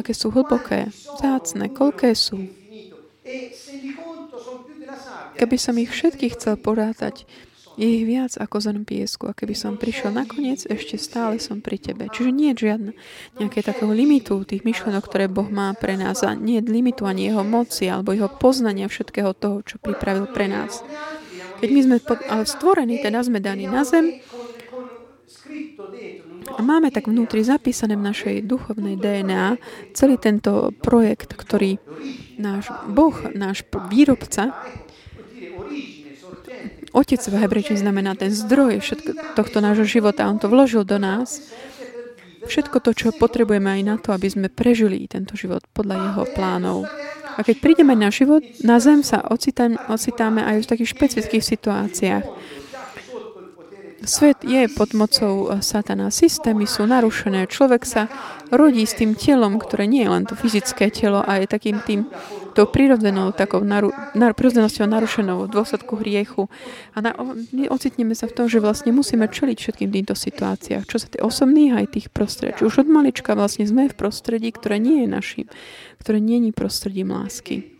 [0.00, 0.88] aké sú hlboké,
[1.20, 2.48] zácne, koľké sú.
[5.40, 7.24] keby som ich všetkých chcel porátať,
[7.80, 9.24] je ich viac ako zrn piesku.
[9.24, 12.12] A keby som prišiel nakoniec, ešte stále som pri tebe.
[12.12, 12.92] Čiže nie je žiadne
[13.40, 16.20] nejaké takého limitu tých myšlenok, ktoré Boh má pre nás.
[16.20, 20.44] A nie je limitu ani jeho moci alebo jeho poznania všetkého toho, čo pripravil pre
[20.50, 20.84] nás.
[21.64, 21.96] Keď my sme
[22.44, 24.20] stvorení, teda sme daní na zem,
[26.56, 29.60] a máme tak vnútri zapísané v našej duchovnej DNA
[29.94, 31.78] celý tento projekt, ktorý
[32.40, 34.54] náš Boh, náš výrobca,
[36.90, 40.26] Otec v hebrečine znamená ten zdroj všetko, tohto nášho života.
[40.26, 41.54] On to vložil do nás.
[42.42, 46.90] Všetko to, čo potrebujeme aj na to, aby sme prežili tento život podľa jeho plánov.
[47.38, 52.24] A keď prídeme na život, na zem sa ocitáme, ocitáme aj v takých špecifických situáciách.
[54.00, 56.08] Svet je pod mocou satana.
[56.08, 57.44] Systémy sú narušené.
[57.44, 58.08] Človek sa
[58.48, 62.08] rodí s tým telom, ktoré nie je len to fyzické telo, a je takým tým
[62.56, 66.48] tou prirodzenou, takou naru, nar, prirodzenosťou narušenou v dôsledku hriechu.
[66.96, 67.12] A na,
[67.52, 71.22] my ocitneme sa v tom, že vlastne musíme čeliť všetkým týmto situáciách, čo sa tých
[71.22, 72.64] osobných aj tých prostredí.
[72.64, 75.46] Už od malička vlastne sme v prostredí, ktoré nie je našim,
[76.00, 77.76] ktoré nie je prostredím lásky.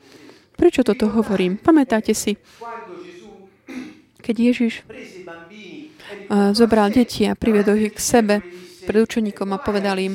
[0.61, 1.57] Prečo toto hovorím?
[1.57, 2.37] Pamätáte si,
[4.21, 4.85] keď Ježiš
[6.55, 8.35] zobral deti a priviedol ich k sebe
[8.87, 10.15] pred učeníkom a povedal im,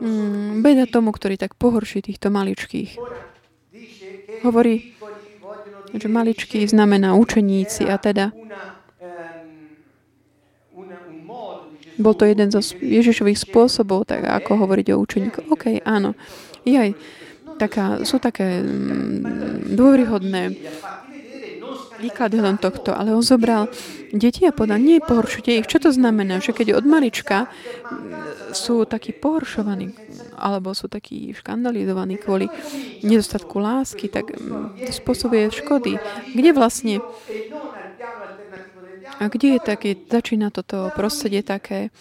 [0.00, 2.96] mm, beda tomu, ktorý tak pohorší týchto maličkých.
[4.44, 4.92] Hovorí,
[5.94, 8.34] že maličký znamená učeníci a teda
[11.94, 15.46] bol to jeden zo Ježišových spôsobov, tak ako hovoriť o učeníkoch.
[15.54, 16.18] OK, áno.
[16.66, 16.98] Jaj,
[17.56, 20.42] taká, sú také mm, dôveryhodné
[22.04, 23.72] výklady len tohto, ale on zobral
[24.12, 25.66] deti a povedal, nie pohoršujte ich.
[25.66, 26.38] Čo to znamená?
[26.44, 27.48] Že keď od malička
[28.52, 29.96] sú takí pohoršovaní
[30.36, 32.46] alebo sú takí škandalizovaní kvôli
[33.00, 34.36] nedostatku lásky, tak
[34.84, 35.96] to spôsobuje škody.
[36.36, 37.00] Kde vlastne
[39.20, 41.94] a kde je také, začína toto prostredie také,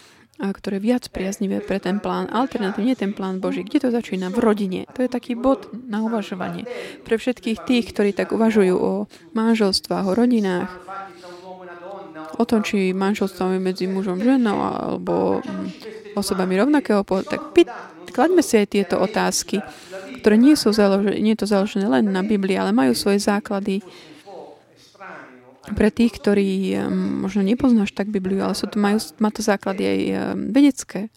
[0.51, 3.63] ktoré je viac priaznivé pre ten plán, alternatívne ten plán Boží.
[3.63, 4.33] Kde to začína?
[4.33, 4.89] V rodine.
[4.97, 6.67] To je taký bod na uvažovanie.
[7.07, 8.91] Pre všetkých tých, ktorí tak uvažujú o
[9.37, 10.71] manželstvách, o rodinách,
[12.35, 15.13] o tom, či manželstvo je medzi mužom a ženou alebo
[16.17, 17.69] osobami rovnakého pohľadu, tak pýt,
[18.13, 19.61] kladme si aj tieto otázky,
[20.21, 23.81] ktoré nie sú založené, nie je to založené len na Biblii, ale majú svoje základy
[25.71, 29.99] pre tých, ktorí možno nepoznáš tak Bibliu, ale sú to, majú, má to základy aj
[30.51, 31.07] vedecké,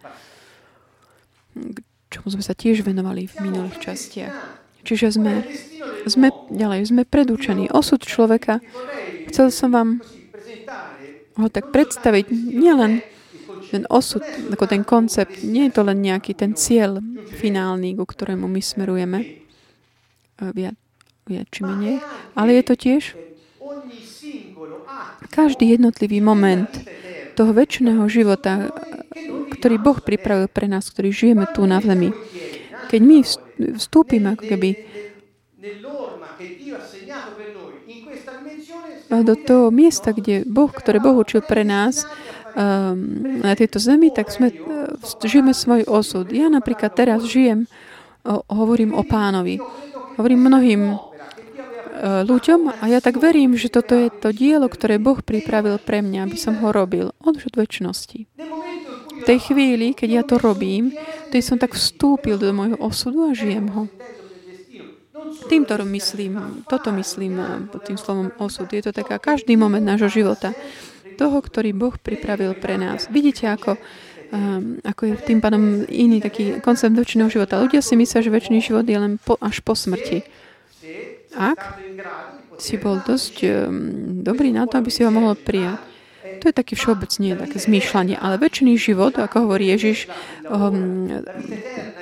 [2.06, 4.34] čomu sme sa tiež venovali v minulých častiach.
[4.86, 5.42] Čiže sme,
[6.06, 7.66] sme ďalej, sme predúčení.
[7.74, 8.62] Osud človeka,
[9.26, 9.98] chcel som vám
[11.36, 13.02] ho tak predstaviť, nielen
[13.66, 14.22] ten osud,
[14.54, 17.02] ako ten koncept, nie je to len nejaký ten cieľ
[17.34, 19.28] finálny, ku ktorému my smerujeme, e,
[20.54, 20.78] viac,
[21.26, 21.98] viac či menej,
[22.38, 23.02] ale je to tiež
[25.30, 26.68] každý jednotlivý moment
[27.36, 28.72] toho väčšného života,
[29.52, 32.12] ktorý Boh pripravil pre nás, ktorý žijeme tu na zemi.
[32.88, 33.16] Keď my
[33.76, 34.70] vstúpime ako keby
[39.06, 42.04] do toho miesta, kde Boh, ktoré Boh učil pre nás
[42.56, 42.96] um,
[43.40, 44.50] na tejto zemi, tak sme,
[45.22, 46.28] žijeme svoj osud.
[46.34, 47.70] Ja napríklad teraz žijem,
[48.50, 49.62] hovorím o pánovi.
[50.18, 50.80] Hovorím mnohým
[52.02, 56.28] ľuďom a ja tak verím, že toto je to dielo, ktoré Boh pripravil pre mňa,
[56.28, 58.28] aby som ho robil od väčšnosti.
[59.16, 60.92] V tej chvíli, keď ja to robím,
[61.32, 63.88] to som tak vstúpil do môjho osudu a žijem ho.
[65.50, 68.70] Týmto myslím, toto myslím pod tým slovom osud.
[68.70, 70.54] Je to taká každý moment nášho života,
[71.16, 73.08] toho, ktorý Boh pripravil pre nás.
[73.08, 73.80] Vidíte, ako,
[74.30, 77.62] um, ako je tým pádom iný taký koncept väčšiného života.
[77.62, 80.22] Ľudia si myslia, že väčší život je len po, až po smrti.
[81.36, 81.78] Ak
[82.56, 85.76] si bol dosť um, dobrý na to, aby si ho mohol prijať.
[86.42, 90.10] To je taký všeobecne také zmýšľanie, ale väčšiný život, ako hovorí Ježiš,
[90.50, 91.08] um,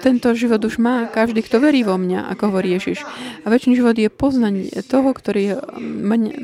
[0.00, 3.04] tento život už má každý, kto verí vo mňa, ako hovorí Ježiš.
[3.44, 6.34] A väčšiný život je poznanie toho, ktorý mňa,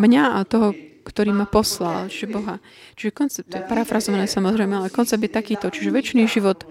[0.00, 0.72] mňa a toho,
[1.04, 2.62] ktorý ma poslal, čiže Boha.
[2.94, 6.64] Čiže koncept, parafrazované samozrejme, ale koncept je takýto, čiže väčšiný život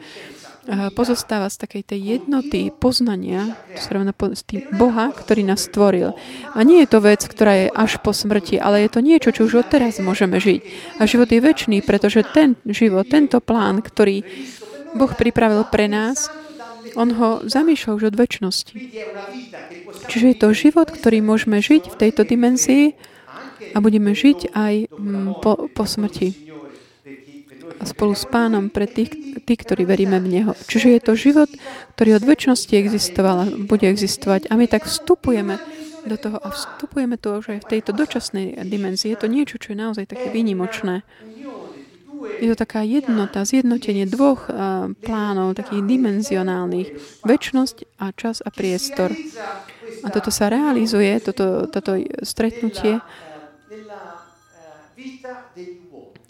[0.93, 6.13] pozostáva z takej tej jednoty poznania z tým Boha, ktorý nás stvoril.
[6.53, 9.49] A nie je to vec, ktorá je až po smrti, ale je to niečo, čo
[9.49, 10.61] už odteraz môžeme žiť.
[11.01, 14.21] A život je väčší, pretože ten život, tento plán, ktorý
[14.93, 16.29] Boh pripravil pre nás,
[16.97, 18.73] on ho zamýšľal už od väčšnosti.
[20.09, 22.97] Čiže je to život, ktorý môžeme žiť v tejto dimenzii
[23.73, 26.48] a budeme žiť aj mm, po, po smrti
[27.87, 29.11] spolu s pánom pre tých,
[29.43, 30.51] tí, ktorí veríme v Neho.
[30.67, 31.49] Čiže je to život,
[31.95, 34.51] ktorý od väčšnosti existoval a bude existovať.
[34.51, 35.59] A my tak vstupujeme
[36.07, 39.15] do toho a vstupujeme to už aj v tejto dočasnej dimenzii.
[39.15, 41.03] Je to niečo, čo je naozaj také výnimočné.
[42.43, 44.51] Je to taká jednota, zjednotenie dvoch
[45.03, 46.87] plánov, takých dimenzionálnych.
[47.23, 49.15] Väčnosť a čas a priestor.
[50.03, 52.99] A toto sa realizuje, toto, toto stretnutie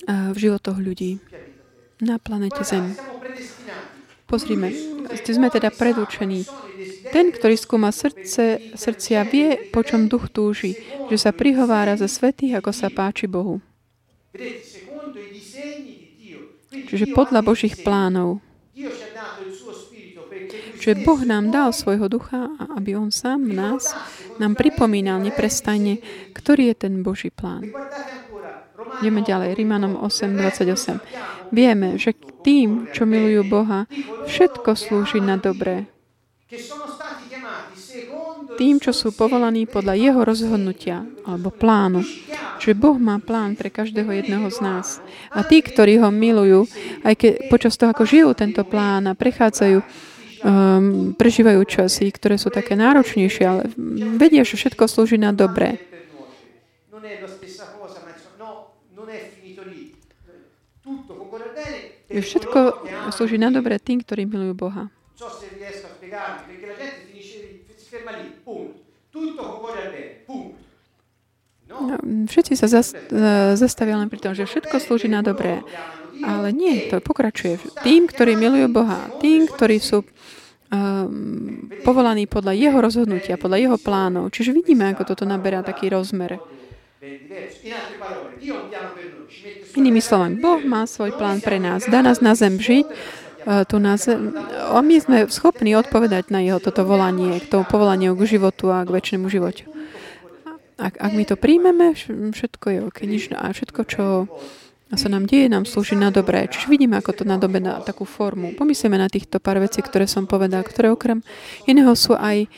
[0.09, 1.21] v životoch ľudí
[2.01, 2.97] na planete Zem.
[4.25, 4.73] Pozrime,
[5.25, 6.45] sme teda predurčení.
[7.09, 10.77] Ten, ktorý skúma srdce, srdcia, vie, po čom duch túži,
[11.09, 13.57] že sa prihovára za svetých, ako sa páči Bohu.
[16.69, 18.41] Čiže podľa Božích plánov.
[20.79, 23.91] Čiže Boh nám dal svojho ducha, aby On sám v nás
[24.39, 25.99] nám pripomínal neprestajne,
[26.31, 27.67] ktorý je ten Boží plán.
[28.97, 31.53] Ideme ďalej, Rímanom 8.28.
[31.53, 33.85] Vieme, že tým, čo milujú Boha,
[34.25, 35.85] všetko slúži na dobré.
[38.57, 42.01] Tým, čo sú povolaní podľa Jeho rozhodnutia alebo plánu.
[42.59, 44.99] Čiže Boh má plán pre každého jedného z nás.
[45.31, 46.67] A tí, ktorí ho milujú,
[47.07, 49.79] aj keď počas toho, ako žijú tento plán a prechádzajú
[50.43, 53.61] um, prežívajú časy, ktoré sú také náročnejšie, ale
[54.15, 55.79] vedia, že všetko slúži na dobré.
[62.09, 62.59] Všetko
[63.13, 64.89] slúži na dobré tým, ktorí milujú Boha.
[71.69, 72.97] No, všetci sa zas,
[73.53, 75.61] zastavia len pri tom, že všetko slúži na dobré.
[76.19, 77.61] Ale nie, to pokračuje.
[77.85, 84.33] Tým, ktorí milujú Boha, tým, ktorí sú um, povolaní podľa jeho rozhodnutia, podľa jeho plánov.
[84.33, 86.41] Čiže vidíme, ako toto naberá taký rozmer.
[89.79, 91.87] Inými slovami, Boh má svoj plán pre nás.
[91.87, 92.93] Dá nás na zem žiť, e,
[93.63, 98.19] tu na zem, a my sme schopní odpovedať na jeho toto volanie, k tomu povolaniu
[98.19, 99.63] k životu a k väčšnému životu.
[100.75, 101.95] Ak, ak my to príjmeme,
[102.35, 102.97] všetko je ok.
[103.07, 104.03] Nič, a všetko, čo
[104.91, 106.51] sa nám deje, nám slúži na dobré.
[106.51, 108.59] Čiže vidíme, ako to nadobe na takú formu.
[108.59, 111.23] Pomyslíme na týchto pár vecí, ktoré som povedal, ktoré okrem
[111.63, 112.51] iného sú aj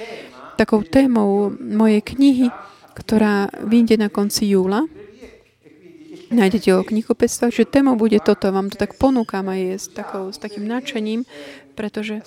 [0.57, 2.49] takou témou mojej knihy,
[2.93, 4.85] ktorá vyjde na konci júla.
[6.31, 8.47] Nájdete o knihkupectvách, že téma bude toto.
[8.55, 11.27] Vám to tak ponúkam aj s, takou, s takým nadšením,
[11.75, 12.23] pretože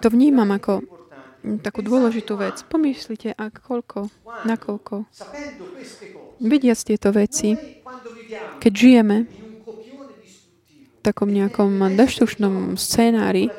[0.00, 0.80] to vnímam ako
[1.60, 2.64] takú dôležitú vec.
[2.64, 4.08] Pomyslite, ak koľko,
[4.48, 5.04] nakoľko.
[6.40, 7.52] Vidiac tieto veci,
[8.62, 13.52] keď žijeme v takom nejakom deštušnom scénári,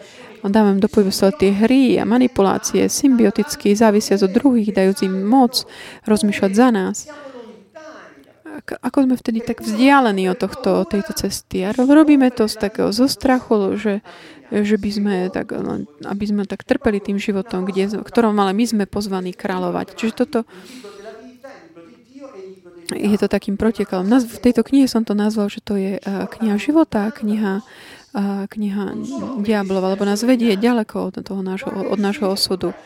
[0.52, 5.64] dávame do sa tie hry a manipulácie, symbioticky závisia od druhých, dajúc im moc
[6.04, 6.98] rozmýšľať za nás.
[8.80, 11.68] Ako sme vtedy tak vzdialení od tohto, tejto cesty.
[11.68, 14.06] A robíme to z takého zo strachu, že,
[14.54, 15.52] že by sme tak,
[16.06, 19.98] aby sme tak trpeli tým životom, kde, ktorom ale my sme pozvaní kráľovať.
[19.98, 20.40] Čiže toto
[22.94, 24.06] je to takým protekalom.
[24.06, 27.66] V tejto knihe som to nazval, že to je kniha života, kniha
[28.48, 28.94] kniha
[29.42, 32.78] Diablova, lebo nás vedie ďaleko od, toho nášho, od nášho osudu.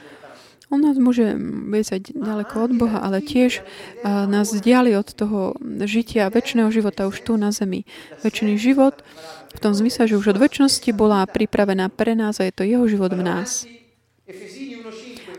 [0.67, 1.35] On nás môže
[1.71, 3.63] viesť ďaleko od Boha, ale tiež
[4.03, 7.87] nás vzdiali od toho žitia, väčšného života už tu na zemi.
[8.19, 8.99] Väčšiný život
[9.55, 12.83] v tom zmysle, že už od väčšnosti bola pripravená pre nás a je to jeho
[12.83, 13.63] život v nás.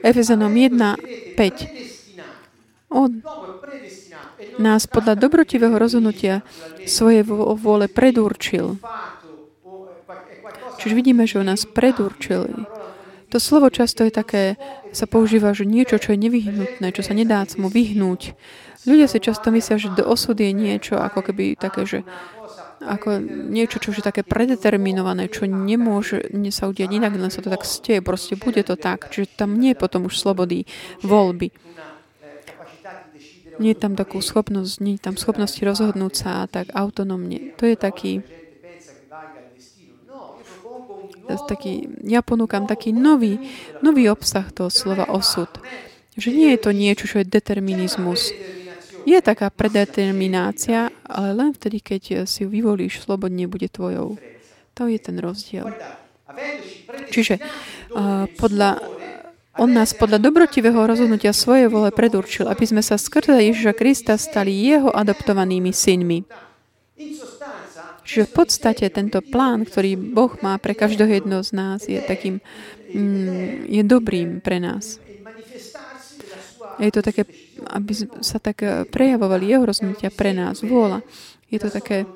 [0.00, 1.88] Efezanom 1, 5.
[2.88, 3.20] On
[4.56, 6.40] nás podľa dobrotivého rozhodnutia
[6.88, 8.80] svoje vôle predurčil
[10.78, 12.54] Čiže vidíme, že on nás predurčili.
[13.28, 14.56] To slovo často je také,
[14.96, 18.32] sa používa, že niečo, čo je nevyhnutné, čo sa nedá mu vyhnúť.
[18.88, 21.98] Ľudia si často myslia, že do osud je niečo ako keby také, že
[22.78, 23.20] ako
[23.52, 28.00] niečo, čo je také predeterminované, čo nemôže sa udiať inak, len sa to tak steje,
[28.00, 29.10] proste bude to tak.
[29.12, 30.64] Čiže tam nie je potom už slobody
[31.04, 31.50] voľby.
[33.58, 37.52] Nie je tam takú schopnosť, nie je tam schopnosti rozhodnúť sa tak autonómne.
[37.58, 38.22] To je taký
[41.36, 43.36] taký, ja ponúkam taký nový,
[43.84, 45.48] nový obsah toho slova osud.
[46.16, 48.32] Že nie je to niečo, čo je determinizmus.
[49.04, 54.16] Je taká predeterminácia, ale len vtedy, keď si ju vyvolíš, slobodne bude tvojou.
[54.76, 55.68] To je ten rozdiel.
[57.08, 58.78] Čiže uh, podľa,
[59.56, 64.54] on nás podľa dobrotivého rozhodnutia svojej vole predurčil, aby sme sa skrze Ježiša Krista stali
[64.54, 66.24] jeho adoptovanými synmi.
[68.08, 72.40] Čiže v podstate tento plán, ktorý Boh má pre každého jedného z nás, je takým,
[72.96, 74.96] mm, je dobrým pre nás.
[76.80, 77.28] Je to také,
[77.68, 77.92] aby
[78.24, 81.04] sa tak eh, prejavovali jeho rozhodnutia pre nás, vôľa.
[81.52, 82.08] Je to také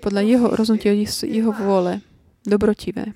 [0.00, 0.96] podľa jeho rozhodnutia,
[1.28, 2.00] jeho vôle,
[2.42, 3.14] dobrotivé,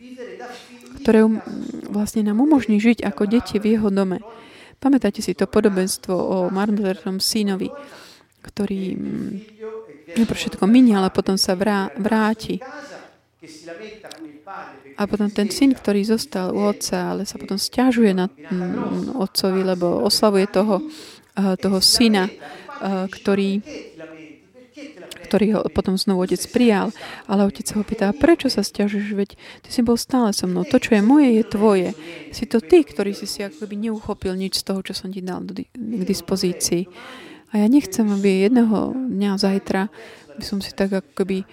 [1.03, 1.43] ktoré um,
[1.91, 4.23] vlastne nám umožní žiť ako deti v jeho dome.
[4.79, 7.73] Pamätáte si to podobenstvo o marnotratnom synovi,
[8.45, 8.95] ktorý
[10.07, 12.63] pre všetko minie, ale potom sa vrá, vráti.
[14.97, 19.61] A potom ten syn, ktorý zostal u otca, ale sa potom stiažuje na mm, otcovi,
[19.61, 23.61] lebo oslavuje toho, uh, toho syna, uh, ktorý
[25.27, 26.95] ktorý ho potom znovu otec prijal.
[27.27, 30.63] Ale otec ho pýta, prečo sa stiažuješ, veď ty si bol stále so mnou.
[30.63, 31.89] To, čo je moje, je tvoje.
[32.31, 35.43] Si to ty, ktorý si si akoby neuchopil nič z toho, čo som ti dal
[35.43, 36.87] k dispozícii.
[37.55, 39.89] A ja nechcem, aby jedného dňa zajtra
[40.37, 41.47] by som si tak akoby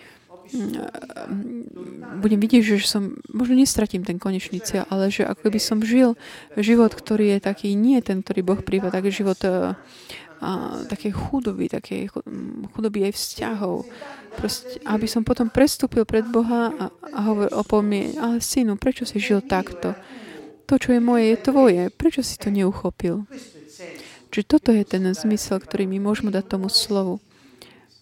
[0.51, 5.79] mm, budem vidieť, že som, možno nestratím ten konečný cieľ, ale že ako by som
[5.79, 6.19] žil
[6.59, 9.77] život, ktorý je taký, nie ten, ktorý Boh príva, taký život uh,
[10.43, 12.11] a, také chudoby, také
[12.75, 13.87] chudoby aj vzťahov.
[14.33, 19.07] Proste, aby som potom prestúpil pred Boha a, a hovoril o pomie, ale synu, prečo
[19.07, 19.95] si žil takto?
[20.67, 21.83] To, čo je moje, je tvoje.
[21.91, 23.27] Prečo si to neuchopil?
[24.33, 27.21] Čiže toto je ten zmysel, ktorý my môžeme dať tomu slovu.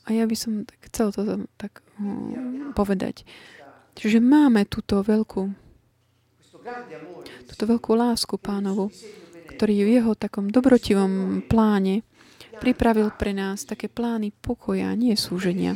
[0.07, 3.27] A ja by som chcel to tak um, povedať.
[3.99, 5.51] Čiže máme túto veľkú
[7.49, 8.93] túto veľkú lásku pánovu,
[9.49, 12.05] ktorý v jeho takom dobrotivom pláne
[12.61, 15.73] pripravil pre nás také plány pokoja, nie súženia.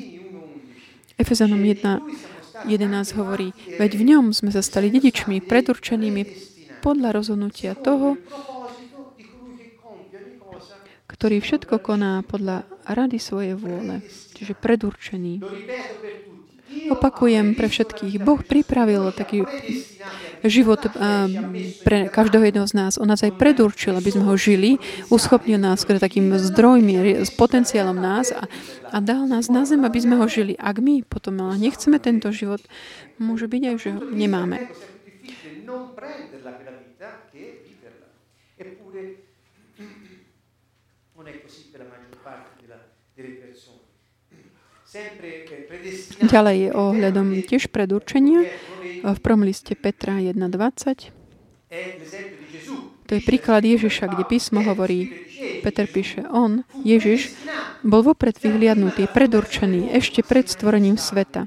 [1.17, 3.49] Efezanom 1, 11 hovorí,
[3.81, 6.23] veď v ňom sme sa stali dedičmi, predurčenými
[6.85, 8.21] podľa rozhodnutia toho,
[11.15, 14.03] ktorý všetko koná podľa rady svojej vôle,
[14.35, 15.39] čiže predurčený.
[16.91, 19.47] Opakujem pre všetkých, Boh pripravil taký
[20.43, 20.83] život
[21.87, 22.99] pre každého jedného z nás.
[22.99, 28.35] On nás aj predurčil, aby sme ho žili, uschopnil nás takým zdrojmi, s potenciálom nás
[28.35, 28.45] a,
[28.91, 30.59] a dal nás na zem, aby sme ho žili.
[30.59, 32.59] Ak my potom ale nechceme tento život,
[33.17, 34.67] môže byť aj, že ho nemáme.
[46.23, 48.47] Ďalej je ohľadom tiež predurčenia
[49.03, 51.11] v prvom liste Petra 1.20.
[53.05, 55.13] To je príklad Ježiša, kde písmo hovorí,
[55.61, 57.35] Peter píše, on, Ježiš,
[57.85, 61.45] bol vopred vyhliadnutý, predurčený, ešte pred stvorením sveta.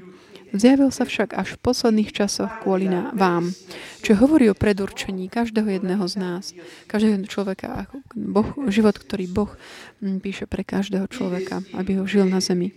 [0.49, 3.53] Zjavil sa však až v posledných časoch kvôli na vám.
[4.01, 6.43] Čo hovorí o predurčení každého jedného z nás,
[6.89, 7.85] každého človeka,
[8.17, 9.51] boh, život, ktorý Boh
[10.01, 12.73] hm, píše pre každého človeka, aby ho žil na zemi.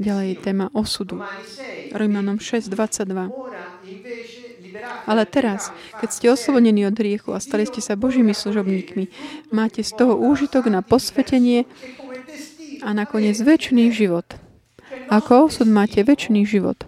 [0.00, 1.20] Ďalej téma osudu.
[1.92, 3.28] Rímanom 6.22.
[5.04, 5.68] Ale teraz,
[6.00, 9.12] keď ste oslobodení od hriechu a stali ste sa Božími služobníkmi,
[9.52, 11.68] máte z toho úžitok na posvetenie
[12.80, 14.24] a nakoniec väčší život.
[15.12, 16.80] Ako osud máte väčší život.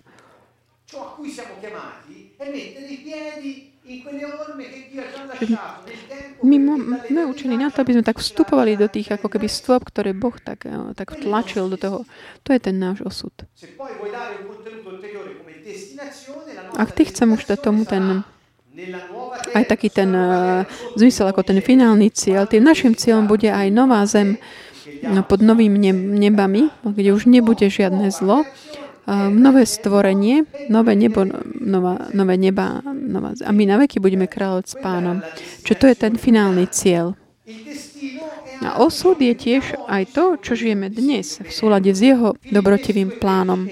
[6.42, 6.58] My
[7.06, 10.34] sme učení na to, aby sme tak vstupovali do tých ako keby stôp, ktoré Boh
[10.34, 11.98] tak, eh, tak tlačil do toho.
[12.42, 13.32] To je ten náš osud.
[16.74, 18.26] Ak ty chcem už dať tomu ten
[19.52, 20.64] aj taký ten uh,
[20.96, 24.40] zmysel ako ten finálny cieľ, tým našim cieľom bude aj nová zem
[25.04, 28.48] no, pod novými nebami, kde už nebude žiadne zlo,
[29.30, 31.26] nové stvorenie, nové nebo,
[31.59, 35.18] nová, nové neba nová, a my na veky budeme kráľovať s pánom.
[35.66, 37.18] Čo to je ten finálny cieľ.
[38.62, 43.66] A osud je tiež aj to, čo žijeme dnes v súlade s jeho dobrotivým plánom.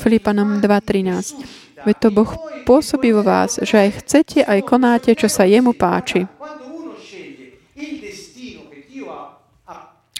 [0.00, 1.84] Filipanom 2.13.
[1.84, 2.32] Veď to Boh
[2.64, 6.24] pôsobí vo vás, že aj chcete, aj konáte, čo sa jemu páči.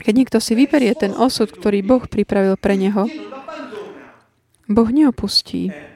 [0.04, 3.08] Keď niekto si vyberie ten osud, ktorý Boh pripravil pre neho,
[4.68, 5.68] Boh neopustí.
[5.68, 5.94] Eh,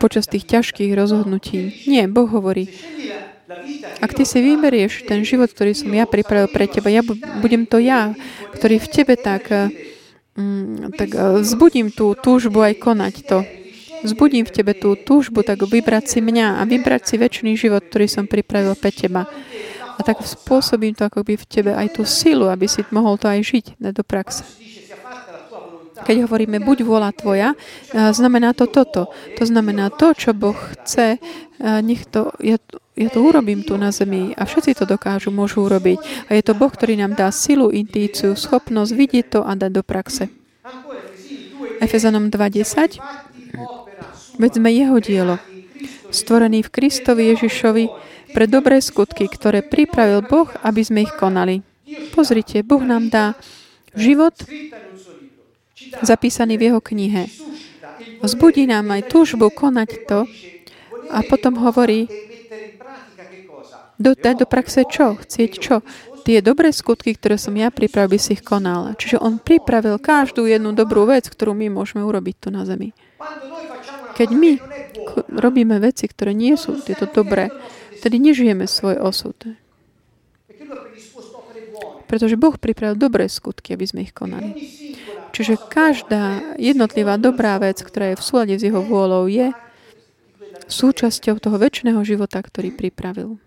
[0.00, 1.84] Počas tých ťažkých rozhodnutí.
[1.84, 2.72] Nie, Boh hovorí,
[4.00, 7.04] ak ty si vyberieš ten život, ktorý som ja pripravil pre teba, ja
[7.42, 8.16] budem to ja,
[8.56, 9.68] ktorý v tebe tak, eh,
[10.38, 13.38] mm, tak eh, zbudím tú túžbu aj konať to.
[14.02, 18.10] Zbudím v tebe tú túžbu, tak vybrať si mňa a vybrať si väčší život, ktorý
[18.10, 19.30] som pripravil pre teba.
[20.02, 23.38] A tak spôsobím to akoby v tebe aj tú silu, aby si mohol to aj
[23.38, 24.42] žiť do praxe.
[26.02, 27.54] Keď hovoríme buď vola tvoja,
[27.94, 29.14] znamená to toto.
[29.38, 31.22] To znamená to, čo Boh chce,
[31.62, 32.58] nech to, ja,
[32.98, 36.26] ja to urobím tu na zemi a všetci to dokážu, môžu urobiť.
[36.26, 39.86] A je to Boh, ktorý nám dá silu, intíciu, schopnosť vidieť to a dať do
[39.86, 40.26] praxe.
[41.78, 42.98] Efezanom 2.10
[44.42, 45.38] Veď sme jeho dielo,
[46.10, 47.84] stvorený v Kristovi Ježišovi,
[48.32, 51.60] pre dobré skutky, ktoré pripravil Boh, aby sme ich konali.
[52.16, 53.36] Pozrite, Boh nám dá
[53.92, 54.32] život
[56.00, 57.28] zapísaný v jeho knihe.
[58.24, 60.24] Vzbudí nám aj túžbu konať to
[61.12, 62.08] a potom hovorí,
[64.00, 65.20] do, dať do praxe čo?
[65.20, 65.84] Chcieť čo?
[66.22, 68.94] Tie dobré skutky, ktoré som ja pripravil, by si ich konal.
[68.94, 72.94] Čiže on pripravil každú jednu dobrú vec, ktorú my môžeme urobiť tu na zemi.
[74.14, 74.52] Keď my
[75.34, 77.50] robíme veci, ktoré nie sú tieto dobré,
[78.02, 79.38] tedy nežijeme svoj osud.
[82.10, 84.52] Pretože Boh pripravil dobré skutky, aby sme ich konali.
[85.32, 89.48] Čiže každá jednotlivá dobrá vec, ktorá je v súlade s jeho vôľou, je
[90.68, 93.40] súčasťou toho väčšného života, ktorý pripravil.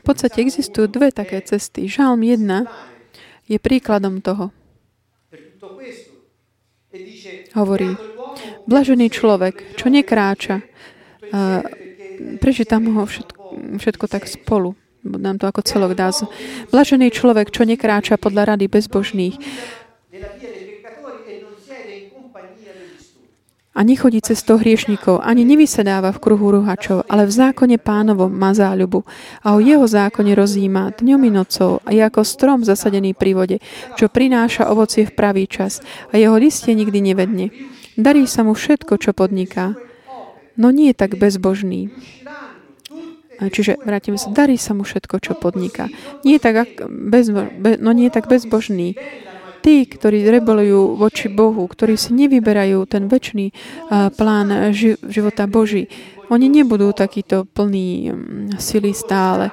[0.00, 1.88] V podstate existujú dve také cesty.
[1.88, 4.52] Žalm 1 je príkladom toho.
[7.56, 7.90] Hovorí,
[8.64, 10.64] blažený človek, čo nekráča,
[12.38, 13.42] prečítam ho všetko,
[13.78, 14.74] všetko tak spolu.
[15.00, 16.12] Dám to ako celok dá.
[16.68, 19.40] Blažený človek, čo nekráča podľa rady bezbožných,
[23.70, 29.06] a nechodí cestou hriešnikov, ani nevysedáva v kruhu ruhačov, ale v zákone pánovom má záľubu
[29.40, 33.56] a o jeho zákone rozíma dňom i nocou a je ako strom zasadený pri vode,
[33.96, 35.80] čo prináša ovocie v pravý čas
[36.12, 37.48] a jeho listie nikdy nevedne.
[37.96, 39.72] Darí sa mu všetko, čo podniká,
[40.56, 41.90] no nie je tak bezbožný.
[43.40, 45.88] Čiže vrátime sa, darí sa mu všetko, čo podniká.
[46.28, 47.48] Nie je tak, bezbo,
[47.80, 49.00] no nie je tak bezbožný,
[49.64, 53.52] tí, ktorí rebolujú voči Bohu, ktorí si nevyberajú ten väčší
[54.16, 54.76] plán
[55.08, 55.88] života Boží,
[56.28, 58.12] oni nebudú takýto plný
[58.60, 59.48] sily stále.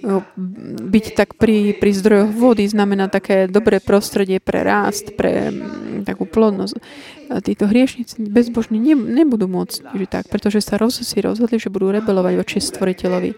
[0.00, 5.52] Byť tak pri, pri zdrojoch vody znamená také dobré prostredie pre rást, pre
[6.04, 6.80] takú plodnosť
[7.38, 11.94] títo hriešnici bezbožní ne, nebudú môcť žiť tak, pretože sa roz, si rozhodli, že budú
[11.94, 13.30] rebelovať voči stvoriteľovi.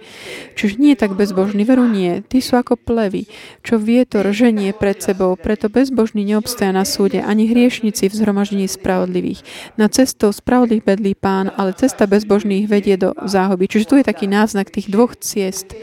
[0.57, 2.25] Čiže nie tak bezbožný, veru nie.
[2.25, 3.29] Tí sú ako plevy,
[3.61, 9.45] čo vietor ženie pred sebou, preto bezbožný neobstaja na súde, ani hriešnici v zhromaždení spravodlivých.
[9.77, 13.69] Na cestou spravodlivých bedlí pán, ale cesta bezbožných vedie do záhoby.
[13.69, 15.77] Čiže tu je taký náznak tých dvoch ciest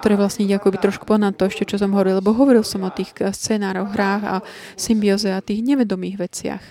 [0.00, 2.90] ktoré vlastne ide akoby trošku ponad to ešte, čo som hovoril, lebo hovoril som o
[2.90, 4.34] tých scenároch, hrách a
[4.74, 6.62] symbioze a tých nevedomých veciach.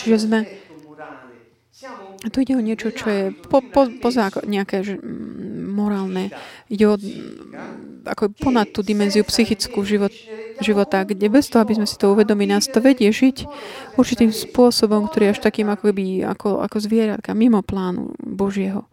[0.00, 0.40] Čiže sme
[2.20, 5.00] a tu ide o niečo, čo je po, po, poza nejaké že,
[5.64, 6.28] morálne.
[6.68, 6.94] Ide o
[8.04, 10.12] ako ponad tú dimenziu psychickú život,
[10.60, 13.48] života, kde bez toho, aby sme si to uvedomili, nás to vedie žiť
[13.96, 18.84] určitým spôsobom, ktorý je až takým ako, by, ako, ako zvieratka, mimo plánu Božieho.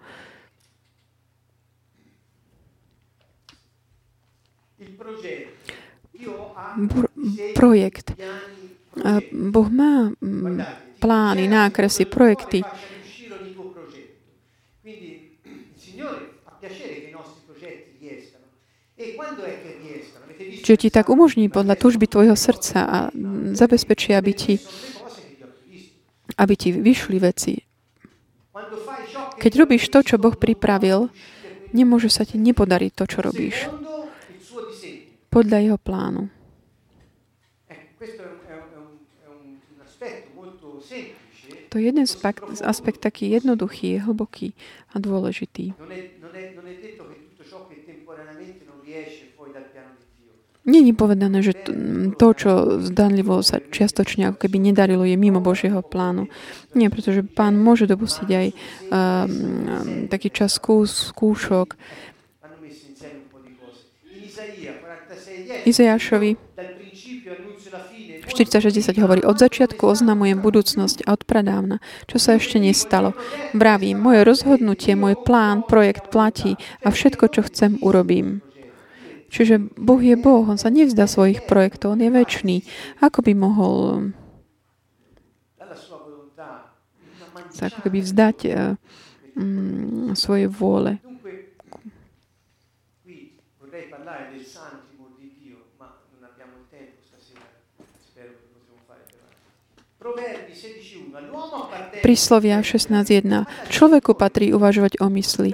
[7.57, 8.13] Projekt.
[9.33, 10.13] Boh má
[10.97, 12.65] plány, nákresy, projekty.
[20.37, 22.97] Čiže ti tak umožní podľa túžby tvojho srdca a
[23.55, 24.59] zabezpečí, aby ti,
[26.35, 27.53] aby ti vyšli veci.
[29.37, 31.07] Keď robíš to, čo Boh pripravil,
[31.71, 33.69] nemôže sa ti nepodariť to, čo robíš.
[35.31, 36.27] Podľa jeho plánu.
[41.77, 42.17] To je jeden z
[42.65, 44.57] aspekt taký jednoduchý, hlboký
[44.89, 45.77] a dôležitý.
[50.65, 51.53] Není povedané, že
[52.17, 56.25] to, čo zdanlivo sa čiastočne ako keby nedarilo, je mimo Božieho plánu.
[56.73, 58.57] Nie, pretože pán môže dopustiť aj um,
[60.09, 61.77] taký čas skús, skúšok.
[65.69, 66.57] Izajašovi
[68.27, 73.15] 4060 hovorí, od začiatku oznamujem budúcnosť a od pradávna, čo sa ešte nestalo.
[73.51, 78.45] Vravím, moje rozhodnutie, môj plán, projekt platí a všetko, čo chcem, urobím.
[79.27, 82.63] Čiže Boh je Boh, On sa nevzdá svojich projektov, On je väčší.
[83.03, 83.75] Ako by mohol
[87.57, 88.77] sa ako keby vzdať uh,
[89.33, 91.01] um, svoje vôle.
[102.05, 103.47] Príslovia 16.1.
[103.73, 105.51] Človeku patrí uvažovať o mysli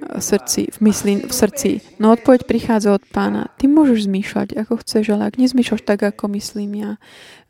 [0.00, 1.70] v srdci, v, mysli, v srdci.
[2.02, 3.52] No odpoveď prichádza od pána.
[3.60, 6.92] Ty môžeš zmýšľať, ako chceš, ale ak nezmýšľaš tak, ako myslím ja,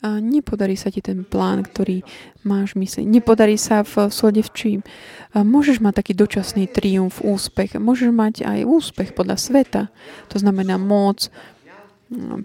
[0.05, 2.05] nepodarí sa ti ten plán, ktorý
[2.45, 3.07] máš mysli.
[3.09, 4.79] Nepodarí sa v slode v čím.
[5.33, 7.81] Môžeš mať taký dočasný triumf, úspech.
[7.81, 9.83] Môžeš mať aj úspech podľa sveta.
[10.29, 11.33] To znamená moc,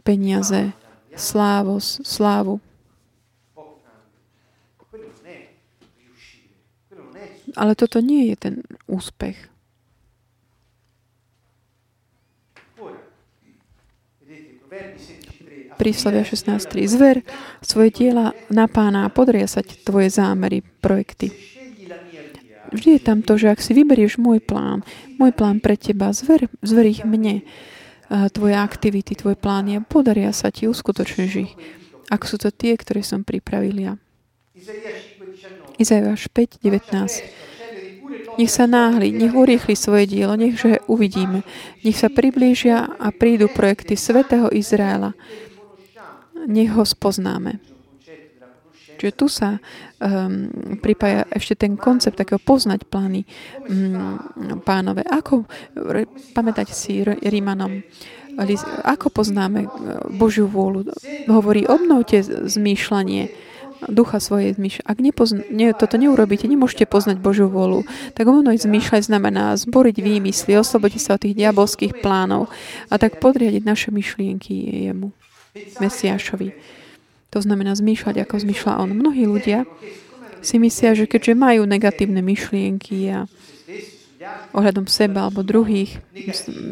[0.05, 0.71] peniaze,
[1.15, 2.59] slávos, slávu.
[7.55, 8.55] Ale toto nie je ten
[8.85, 9.55] úspech.
[15.75, 16.87] Príslovia 16.3.
[16.87, 17.15] Zver
[17.59, 21.31] svoje diela na pána a podriasať tvoje zámery, projekty.
[22.75, 24.83] Vždy je tam to, že ak si vyberieš môj plán,
[25.15, 27.43] môj plán pre teba, zver, zver ich mne,
[28.09, 31.53] tvoje aktivity, tvoje plány a podaria sa ti, uskutočníš ich.
[32.13, 33.93] Ak sú to tie, ktoré som pripravil ja.
[35.75, 38.35] Izaiáš 5, 19.
[38.35, 41.43] Nech sa náhli, nech urýchli svoje dielo, nechže uvidíme.
[41.87, 45.15] Nech sa priblížia a prídu projekty Svetého Izraela.
[46.45, 47.74] Nech ho spoznáme.
[48.95, 49.59] Čiže tu sa
[50.01, 53.27] um, pripája ešte ten koncept takého poznať plány
[53.67, 54.17] um,
[54.63, 55.03] pánové.
[55.05, 55.45] Ako,
[56.33, 57.83] pamätať si Rímanom,
[58.83, 59.71] ako poznáme uh,
[60.11, 60.91] Božiu vôľu?
[61.27, 63.45] Hovorí, obnovte zmýšľanie
[63.89, 64.85] ducha svoje zmýšľať.
[64.87, 67.83] Ak nepozna, nie, toto neurobíte, nemôžete poznať Božiu vôľu.
[68.15, 72.49] Tak ono zmýšľať znamená zboriť výmysly, oslobodiť sa od tých diabolských plánov
[72.89, 75.11] a tak podriadiť naše myšlienky jemu,
[75.83, 76.55] Mesiášovi.
[77.35, 78.95] To znamená zmýšľať, ako zmýšľa on.
[78.95, 79.67] Mnohí ľudia
[80.39, 83.27] si myslia, že keďže majú negatívne myšlienky a
[84.55, 85.99] ohľadom seba alebo druhých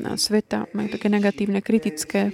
[0.08, 2.32] na sveta, majú také negatívne, kritické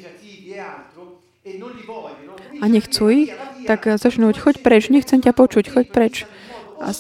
[2.60, 3.34] a nechcú ich,
[3.66, 6.16] tak začnú choď preč, nechcem ťa počuť, choď preč.
[6.80, 6.94] A,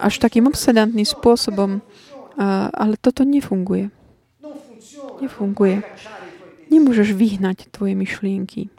[0.00, 1.80] až takým obsedantným spôsobom.
[2.74, 3.94] Ale toto nefunguje.
[5.22, 5.86] Nefunguje.
[6.72, 8.74] Nemôžeš vyhnať tvoje myšlienky.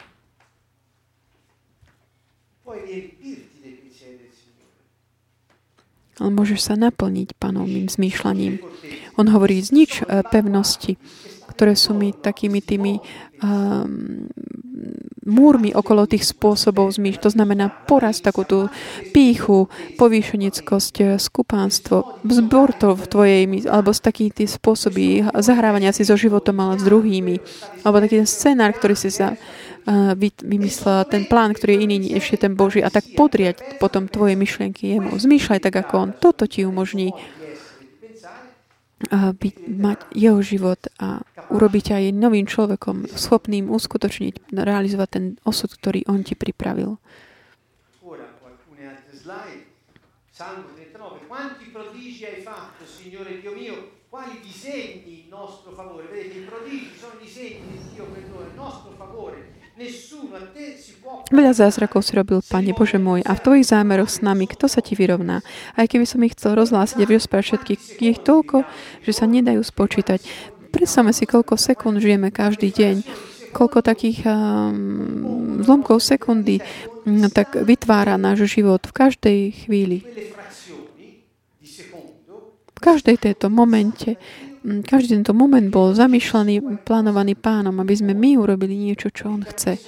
[6.16, 8.58] Ale môžeš sa naplniť panovým zmýšľaním.
[9.20, 10.96] On hovorí, znič e, pevnosti,
[11.52, 13.00] ktoré sú mi takými tými
[13.40, 14.28] um,
[15.26, 17.20] múrmi okolo tých spôsobov zmýšľ.
[17.20, 18.68] To znamená poraz takú tú
[19.10, 26.06] píchu, povýšeneckosť, e, skupánstvo, zbor to v tvojej, alebo z takých tých spôsoby zahrávania si
[26.06, 27.36] so životom, ale s druhými.
[27.82, 29.34] Alebo taký ten scenár, ktorý si sa
[30.42, 34.98] vymyslel ten plán, ktorý je iný ešte ten Boží a tak podriať potom tvoje myšlienky
[34.98, 35.14] jemu.
[35.14, 36.10] Zmýšľaj tak ako on.
[36.10, 37.14] Toto ti umožní
[39.12, 41.22] byť, mať jeho život a
[41.52, 46.98] urobiť aj novým človekom, schopným uskutočniť, realizovať ten osud, ktorý on ti pripravil.
[50.36, 51.32] Salmo 39.
[51.32, 54.04] Quanti prodigi hai fatto, Signore Dio mio?
[54.12, 56.12] Quali disegni in nostro favore?
[56.12, 59.55] Vedete, i prodigi sono disegni di Dio per noi, in nostro favore.
[61.28, 64.80] Veľa zázrakov si robil, Pane Bože môj, a v Tvojich zámeroch s nami, kto sa
[64.80, 65.44] Ti vyrovná?
[65.76, 68.64] Aj keby som ich chcel rozhlásiť a vyosprať všetkých, je ich toľko,
[69.04, 70.24] že sa nedajú spočítať.
[70.72, 73.04] Predstavme si, koľko sekúnd žijeme každý deň,
[73.52, 76.64] koľko takých um, zlomkov sekundy
[77.04, 80.08] um, tak vytvára náš život v každej chvíli.
[82.76, 84.16] V každej tejto momente
[84.82, 89.78] každý tento moment bol zamýšľaný, plánovaný pánom, aby sme my urobili niečo, čo on chce.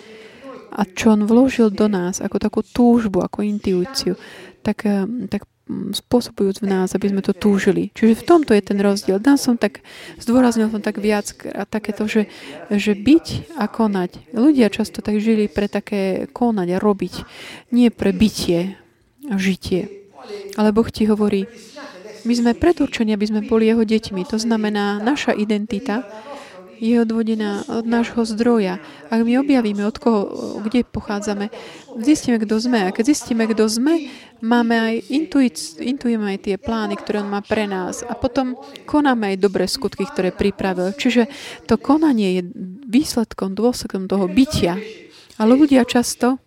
[0.69, 4.15] A čo on vložil do nás ako takú túžbu, ako intuíciu,
[4.63, 4.87] tak,
[5.33, 7.93] tak spôsobujúc v nás, aby sme to túžili.
[7.93, 9.21] Čiže v tomto je ten rozdiel.
[9.21, 9.85] Dan som tak,
[10.17, 12.33] zdôraznil som tak viac a takéto, že,
[12.73, 14.33] že byť a konať.
[14.33, 17.15] Ľudia často tak žili pre také konať a robiť,
[17.73, 18.81] nie pre bytie
[19.29, 20.09] a žitie.
[20.57, 21.49] Ale Boh ti hovorí,
[22.29, 24.29] my sme predurčení, aby sme boli jeho deťmi.
[24.29, 26.05] To znamená, naša identita
[26.79, 28.79] je odvodená od nášho zdroja.
[29.11, 30.23] Ak my objavíme, od koho,
[30.63, 31.51] kde pochádzame,
[31.99, 32.87] zistíme, kto sme.
[32.87, 37.43] A keď zistíme, kto sme, máme aj intuic, intujeme aj tie plány, ktoré on má
[37.43, 38.07] pre nás.
[38.07, 38.55] A potom
[38.87, 40.95] konáme aj dobré skutky, ktoré pripravil.
[40.95, 41.27] Čiže
[41.67, 42.43] to konanie je
[42.87, 44.79] výsledkom, dôsledkom toho bytia.
[45.39, 46.39] Ale ľudia často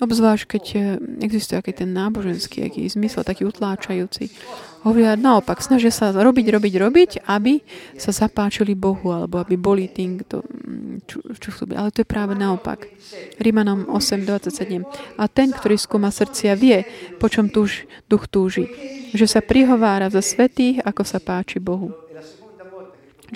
[0.00, 0.82] Obzvlášť, keď eh,
[1.20, 4.32] existuje aký ten náboženský aký zmysel, taký utláčajúci.
[4.80, 7.60] Hovoria naopak, snažia sa robiť, robiť, robiť, aby
[8.00, 11.76] sa zapáčili Bohu, alebo aby boli tým, kto, mm, čo, chcú byť.
[11.76, 12.88] Ale to je práve naopak.
[13.36, 14.80] Rímanom 8.27.
[15.20, 16.88] A ten, ktorý skúma srdcia, vie,
[17.20, 18.72] po čom túž, duch túži.
[19.12, 21.92] Že sa prihovára za svetých, ako sa páči Bohu.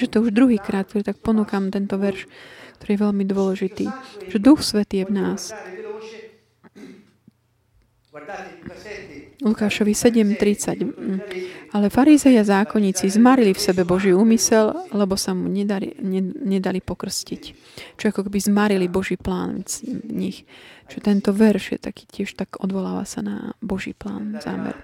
[0.00, 2.24] Že to už druhýkrát, ktorý tak ponúkam tento verš,
[2.80, 3.86] ktorý je veľmi dôležitý.
[4.32, 5.52] Že duch svetý je v nás.
[9.42, 11.74] Lukášovi 7.30.
[11.74, 15.90] Ale farizei a zákonníci zmarili v sebe Boží úmysel, lebo sa mu nedali,
[16.46, 17.42] nedali pokrstiť.
[17.98, 20.46] Čo ako keby zmarili Boží plán v nich.
[20.86, 24.78] Čo tento verš je taký tiež tak odvoláva sa na Boží plán, zámer.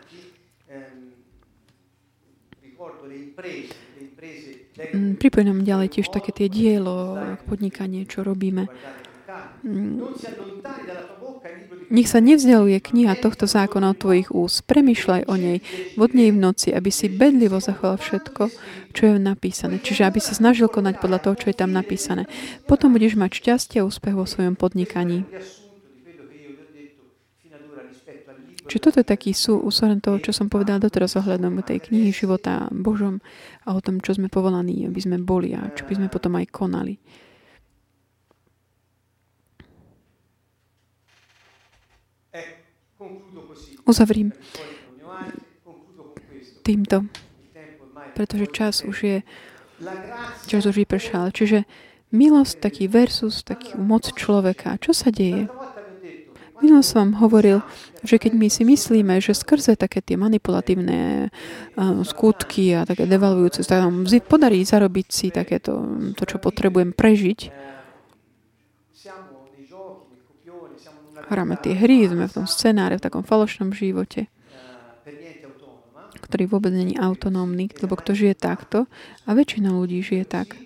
[4.91, 7.15] Mm, pripomínam ďalej tiež také tie dielo,
[7.47, 8.67] podnikanie, čo robíme.
[11.91, 14.63] Nech sa nevzdialuje kniha tohto zákona od tvojich úst.
[14.67, 15.59] Premýšľaj o nej
[15.99, 18.43] od nej v noci, aby si bedlivo zachoval všetko,
[18.95, 19.83] čo je napísané.
[19.83, 22.31] Čiže aby si snažil konať podľa toho, čo je tam napísané.
[22.71, 25.27] Potom budeš mať šťastie a úspech vo svojom podnikaní.
[28.71, 32.71] Čiže toto je taký sú úsoren toho, čo som povedal doteraz ohľadom tej knihy života
[32.71, 33.19] Božom
[33.67, 36.47] a o tom, čo sme povolaní, aby sme boli a čo by sme potom aj
[36.55, 36.95] konali.
[43.85, 44.33] Uzavrím
[46.63, 47.09] týmto,
[48.15, 49.19] pretože čas už je
[50.47, 51.33] čas už vypršal.
[51.33, 51.65] Čiže
[52.13, 54.77] milosť taký versus taký moc človeka.
[54.77, 55.49] Čo sa deje?
[56.61, 57.65] Minul som vám hovoril,
[58.05, 61.33] že keď my si myslíme, že skrze také tie manipulatívne
[62.05, 65.81] skutky a také devalvujúce, sa nám podarí zarobiť si takéto,
[66.13, 67.41] to, čo potrebujem prežiť,
[71.31, 74.27] hráme tie hry, sme v tom scenáre, v takom falošnom živote,
[76.27, 78.91] ktorý vôbec není autonómny, lebo kto žije takto,
[79.25, 80.59] a väčšina ľudí žije tak,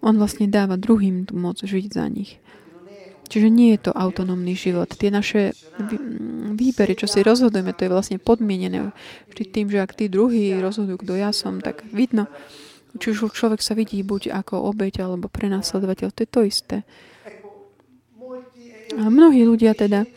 [0.00, 2.38] on vlastne dáva druhým tú moc žiť za nich.
[3.28, 4.88] Čiže nie je to autonómny život.
[4.88, 5.52] Tie naše
[6.56, 8.88] výbery, čo si rozhodujeme, to je vlastne podmienené
[9.28, 12.24] vždy tým, že ak tí druhí rozhodujú, kto ja som, tak vidno,
[12.96, 16.76] či už človek sa vidí buď ako obeď alebo prenásledovateľ, to je to isté.
[18.96, 20.08] A mnohí ľudia teda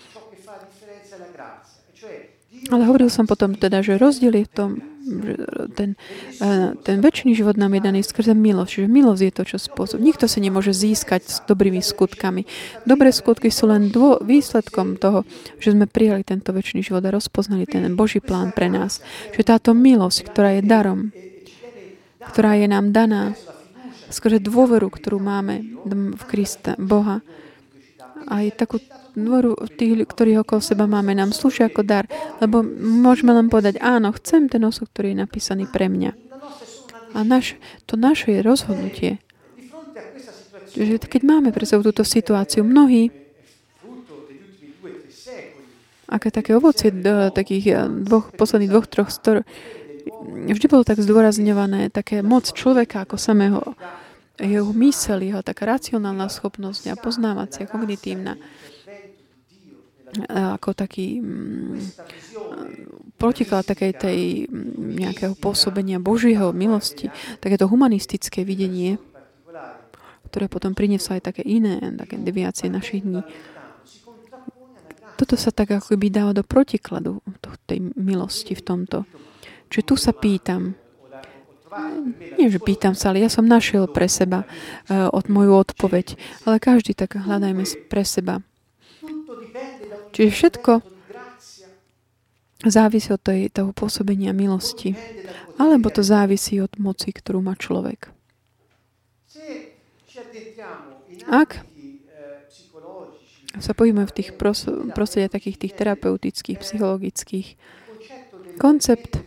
[2.72, 4.70] ale hovoril som potom teda, že rozdiel je v tom,
[5.02, 5.34] že
[5.76, 5.90] ten,
[6.86, 8.70] ten väčší život nám je daný skrze milosť.
[8.72, 10.00] Čiže milosť je to, čo spôsob.
[10.00, 12.48] Nikto sa nemôže získať s dobrými skutkami.
[12.88, 17.68] Dobré skutky sú len dvo, výsledkom toho, že sme prijali tento väčší život a rozpoznali
[17.68, 19.04] ten Boží plán pre nás.
[19.36, 21.12] Že táto milosť, ktorá je darom,
[22.24, 23.36] ktorá je nám daná,
[24.14, 27.26] skrze dôveru, ktorú máme v Krista, Boha,
[28.28, 28.78] aj takú
[29.16, 32.06] dvoru tých, ktorých okolo seba máme, nám slúžia ako dar,
[32.40, 36.12] lebo môžeme len povedať, áno, chcem ten osud, ktorý je napísaný pre mňa.
[37.12, 37.60] A naš,
[37.90, 39.12] to naše je rozhodnutie.
[40.72, 43.12] Že keď máme pre sebou túto situáciu, mnohí
[46.12, 49.48] aké také ovocie do takých eh, dvoch, posledných dvoch, troch stor,
[50.28, 53.64] vždy bolo tak zdôrazňované také moc človeka ako samého
[54.42, 58.36] jeho mysel, jeho taká racionálna schopnosť a poznávacia, kognitívna
[60.30, 61.80] ako taký mm,
[63.16, 67.08] protiklad takej tej mm, nejakého pôsobenia Božieho milosti,
[67.40, 69.00] takéto humanistické videnie,
[70.28, 73.24] ktoré potom prinieslo aj také iné, také deviácie našich dní.
[75.16, 77.22] Toto sa tak ako by dáva do protikladu
[77.70, 78.98] tej milosti v tomto.
[79.70, 80.76] Čiže tu sa pýtam,
[82.36, 86.60] nie, že pýtam sa, ale ja som našiel pre seba uh, od moju odpoveď, ale
[86.60, 88.44] každý tak hľadajme pre seba
[90.12, 90.72] Čiže všetko
[92.68, 94.94] závisí od tej, toho pôsobenia milosti.
[95.56, 98.12] Alebo to závisí od moci, ktorú má človek.
[101.32, 101.64] Ak
[103.60, 104.36] sa pojíme v tých
[104.96, 107.48] prostrediach takých tých terapeutických, psychologických,
[108.60, 109.20] koncept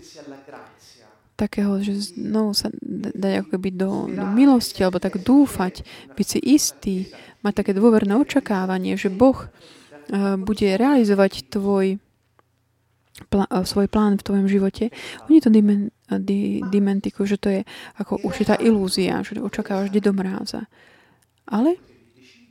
[1.34, 2.70] takého, že znovu sa
[3.14, 5.82] dať ako keby do, do milosti, alebo tak dúfať,
[6.14, 6.96] byť si istý,
[7.42, 9.50] mať také dôverné očakávanie, že Boh
[10.04, 11.96] Eh, bude realizovať tvoj
[13.32, 14.92] plá, eh, svoj plán v tvojom živote,
[15.32, 15.88] oni to dimen,
[16.20, 17.60] di, dimentikujú, že to je
[17.96, 20.68] ako určitá ilúzia, že očakávaš do mráza.
[21.48, 21.80] Ale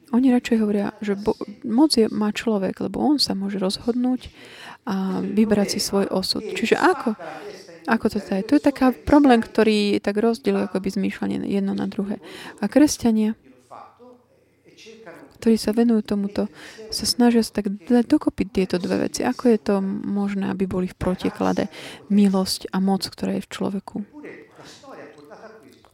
[0.09, 4.33] oni radšej hovoria, že bo, moc je, má človek, lebo on sa môže rozhodnúť
[4.89, 6.41] a vybrať si svoj osud.
[6.41, 7.13] Čiže ako?
[7.87, 8.43] Ako to je?
[8.47, 12.23] To je taká problém, ktorý tak rozdieluje ako by zmýšľanie jedno na druhé.
[12.63, 13.35] A kresťania
[15.43, 16.47] ktorí sa venujú tomuto,
[16.87, 19.27] sa snažia sa tak dať dokopy tieto dve veci.
[19.27, 21.67] Ako je to možné, aby boli v protiklade
[22.07, 23.95] milosť a moc, ktorá je v človeku?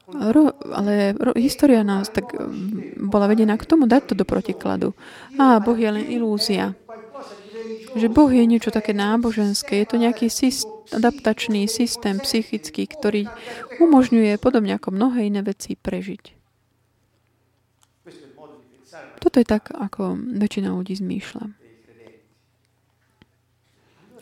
[0.09, 4.93] Ro, ale ro, história nás tak mm, bola vedená k tomu dať to do protikladu.
[5.41, 6.77] A Boh je len ilúzia.
[7.97, 9.81] Že Boh je niečo také náboženské.
[9.81, 13.29] Je to nejaký syst, adaptačný systém psychický, ktorý
[13.77, 16.39] umožňuje, podobne ako mnohé iné veci, prežiť.
[19.19, 21.45] Toto je tak, ako väčšina ľudí zmýšľa.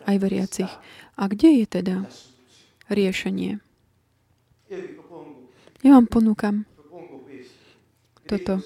[0.07, 0.71] Aj veriacich.
[1.19, 1.95] A kde je teda
[2.89, 3.59] riešenie?
[5.85, 6.65] Ja vám ponúkam
[8.27, 8.59] toto.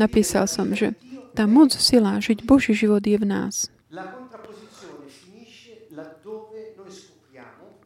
[0.00, 0.96] Napísal som, že
[1.36, 3.68] tá moc sila žiť Boží život je v nás.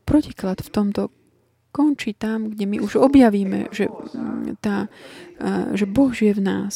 [0.07, 1.03] Protiklad v tomto
[1.75, 3.93] končí tam, kde my už objavíme, že,
[4.65, 4.89] tá,
[5.77, 6.75] že Boh žije v nás.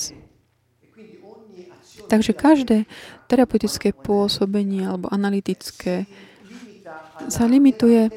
[2.11, 2.91] Takže každé
[3.31, 6.11] terapeutické pôsobenie alebo analytické
[7.31, 8.11] sa limituje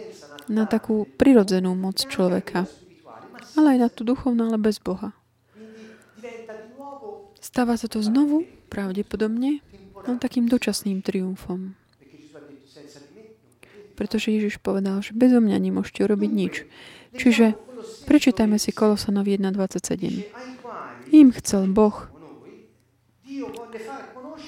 [0.50, 2.66] na takú prirodzenú moc človeka.
[3.54, 5.14] Ale aj na tú duchovnú, ale bez Boha.
[7.38, 9.62] Stáva sa to znovu, pravdepodobne,
[10.10, 11.78] no takým dočasným triumfom.
[14.04, 16.68] Pretože Ježiš povedal, že bezo mňa nemôžete urobiť nič.
[17.16, 17.56] Čiže
[18.04, 20.28] prečítajme si Kolosanov 1.27.
[21.16, 22.12] Im chcel Boh,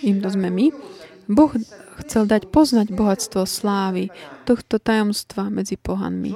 [0.04, 0.76] im to sme my,
[1.32, 1.56] Boh
[2.04, 4.12] chcel dať poznať bohatstvo slávy
[4.44, 6.36] tohto tajomstva medzi pohanmi.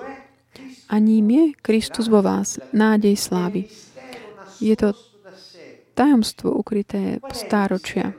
[0.87, 3.67] A ním je Kristus vo vás, nádej slávy.
[4.63, 4.95] Je to
[5.91, 8.15] tajomstvo ukryté stáročia.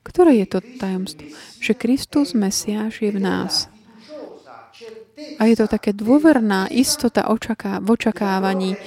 [0.00, 1.26] Ktoré je to tajomstvo?
[1.60, 3.68] Že Kristus, Mesiáš, je v nás.
[5.36, 8.80] A je to také dôverná istota očaká, v očakávaní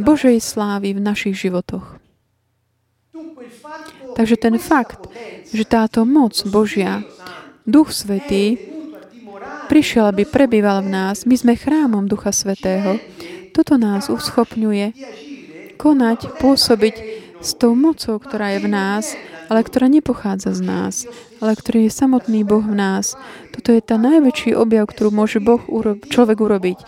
[0.00, 2.00] Božej slávy v našich životoch.
[4.14, 5.10] Takže ten fakt,
[5.52, 7.04] že táto moc Božia,
[7.66, 8.56] Duch Svetý,
[9.68, 13.00] prišiel, aby prebýval v nás, my sme chrámom Ducha Svetého,
[13.52, 14.86] toto nás uschopňuje
[15.76, 16.94] konať, pôsobiť
[17.44, 19.04] s tou mocou, ktorá je v nás,
[19.52, 20.94] ale ktorá nepochádza z nás,
[21.44, 23.20] ale ktorý je samotný Boh v nás.
[23.52, 26.78] Toto je tá najväčší objav, ktorú môže boh urob- človek urobiť.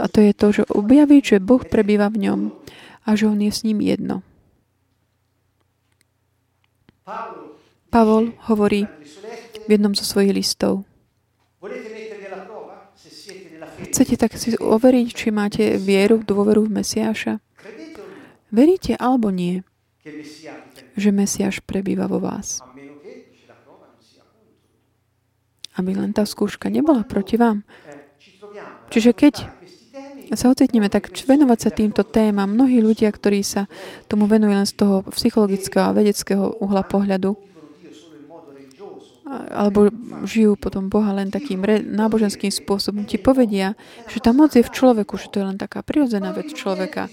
[0.00, 2.40] A to je to, že objaviť, že Boh prebýva v ňom
[3.04, 4.24] a že on je s ním jedno.
[7.92, 8.88] Pavol hovorí
[9.62, 10.82] v jednom zo svojich listov.
[13.76, 17.38] Chcete tak si overiť, či máte vieru, dôveru v Mesiáša?
[18.50, 19.62] Veríte alebo nie,
[20.96, 22.62] že Mesiáš prebýva vo vás?
[25.76, 27.66] Aby len tá skúška nebola proti vám.
[28.88, 29.34] Čiže keď
[30.34, 33.70] sa ocitneme tak venovať sa týmto témam, mnohí ľudia, ktorí sa
[34.10, 37.38] tomu venujú len z toho psychologického a vedeckého uhla pohľadu,
[39.26, 39.90] alebo
[40.22, 43.74] žijú potom Boha len takým re, náboženským spôsobom, ti povedia,
[44.06, 47.10] že tá moc je v človeku, že to je len taká prirodzená vec človeka.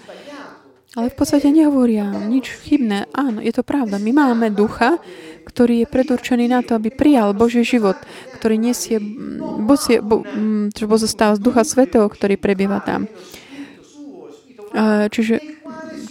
[0.94, 3.10] Ale v podstate nehovoria nič chybné.
[3.18, 3.98] Áno, je to pravda.
[3.98, 5.02] My máme ducha,
[5.42, 7.98] ktorý je predurčený na to, aby prijal Boží život,
[8.38, 9.02] ktorý nesie,
[9.66, 10.22] bosie, bo,
[10.70, 13.10] čo pozostáva z Ducha Svetého, ktorý prebýva tam.
[15.10, 15.42] Čiže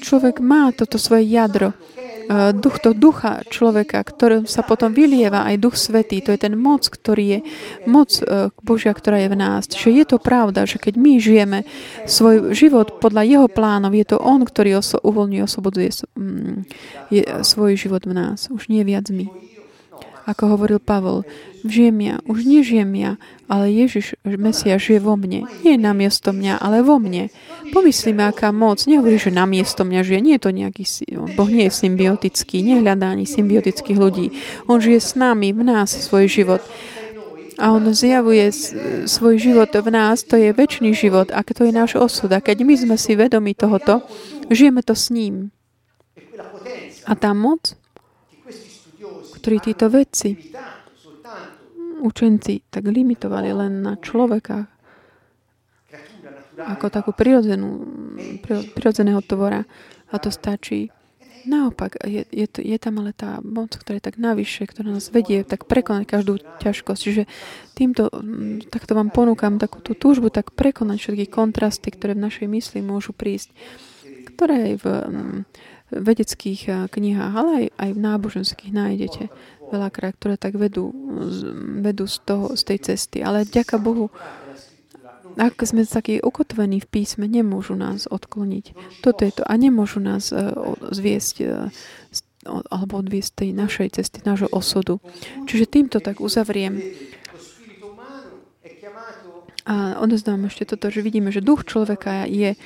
[0.03, 1.79] človek má toto svoje jadro.
[2.33, 6.25] Eh, duch, to ducha človeka, ktorý sa potom vylieva aj duch svetý.
[6.25, 7.39] To je ten moc, ktorý je
[7.85, 9.69] moc eh, Božia, ktorá je v nás.
[9.69, 11.59] Čiže je to pravda, že keď my žijeme
[12.09, 16.57] svoj život podľa jeho plánov, je to on, ktorý oso- uvoľňuje, osloboduje mm,
[17.45, 18.49] svoj život v nás.
[18.49, 19.52] Už nie viac my.
[20.23, 21.27] Ako hovoril Pavol,
[21.67, 23.13] žijem ja, už nežijem ja,
[23.51, 25.51] ale Ježiš, Mesia, žije vo mne.
[25.67, 27.27] Nie na miesto mňa, ale vo mne.
[27.75, 28.87] Pomyslíme, aká moc.
[28.87, 30.21] Nehovorí, že na miesto mňa žije.
[30.23, 30.83] Nie je to nejaký...
[31.35, 34.31] Boh nie je symbiotický, nehľadá ani symbiotických ľudí.
[34.71, 36.63] On žije s nami, v nás svoj život.
[37.59, 38.49] A on zjavuje
[39.07, 42.33] svoj život v nás, to je väčší život a to je náš osud.
[42.33, 44.03] A keď my sme si vedomi tohoto,
[44.51, 45.51] žijeme to s ním.
[47.07, 47.75] A tá moc
[49.39, 50.53] ktorí títo vedci,
[52.03, 54.67] učenci, tak limitovali len na človeka
[56.59, 57.71] ako takú prirodzenú,
[58.77, 59.65] prirodzeného tvora.
[60.13, 60.93] A to stačí.
[61.43, 65.43] Naopak, je, je, je tam ale tá moc, ktorá je tak navyše, ktorá nás vedie
[65.43, 67.01] tak prekonať každú ťažkosť.
[67.03, 67.23] Čiže
[67.75, 72.47] týmto, mm, takto vám ponúkam takú tú túžbu, tak prekonať všetky kontrasty, ktoré v našej
[72.47, 73.51] mysli môžu prísť,
[74.37, 75.39] ktoré aj v, mm,
[75.93, 79.25] vedeckých eh, knihách, ale aj, aj v náboženských nájdete
[79.73, 80.93] veľakrát, ktoré tak vedú,
[81.81, 83.25] vedú z, toho, z tej cesty.
[83.25, 84.13] Ale ďaká Bohu,
[85.41, 88.77] ak sme takí ukotvení v písme, nemôžu nás odkloniť.
[89.01, 89.43] Toto je to.
[89.49, 90.53] A nemôžu nás uh,
[90.93, 91.73] zviesť uh,
[92.45, 94.99] alebo odviesť tej našej cesty, nášho osudu.
[95.47, 96.83] Čiže týmto tak uzavriem.
[99.63, 102.59] A odozdávam ešte toto, že vidíme, že duch človeka je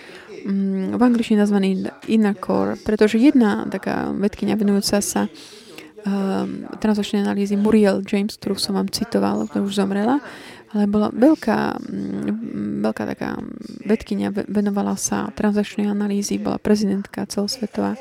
[0.95, 1.91] v angličtine nazvaný
[2.39, 8.87] core, pretože jedna taká vedkynia venujúca sa um, transačnej analýzy Muriel James, ktorú som vám
[8.95, 10.23] citoval, ktorá už zomrela,
[10.71, 13.43] ale bola veľká, mm, veľká taká
[13.83, 17.99] vedkynia, venovala sa transakčnej analýzy, bola prezidentka celosvetová,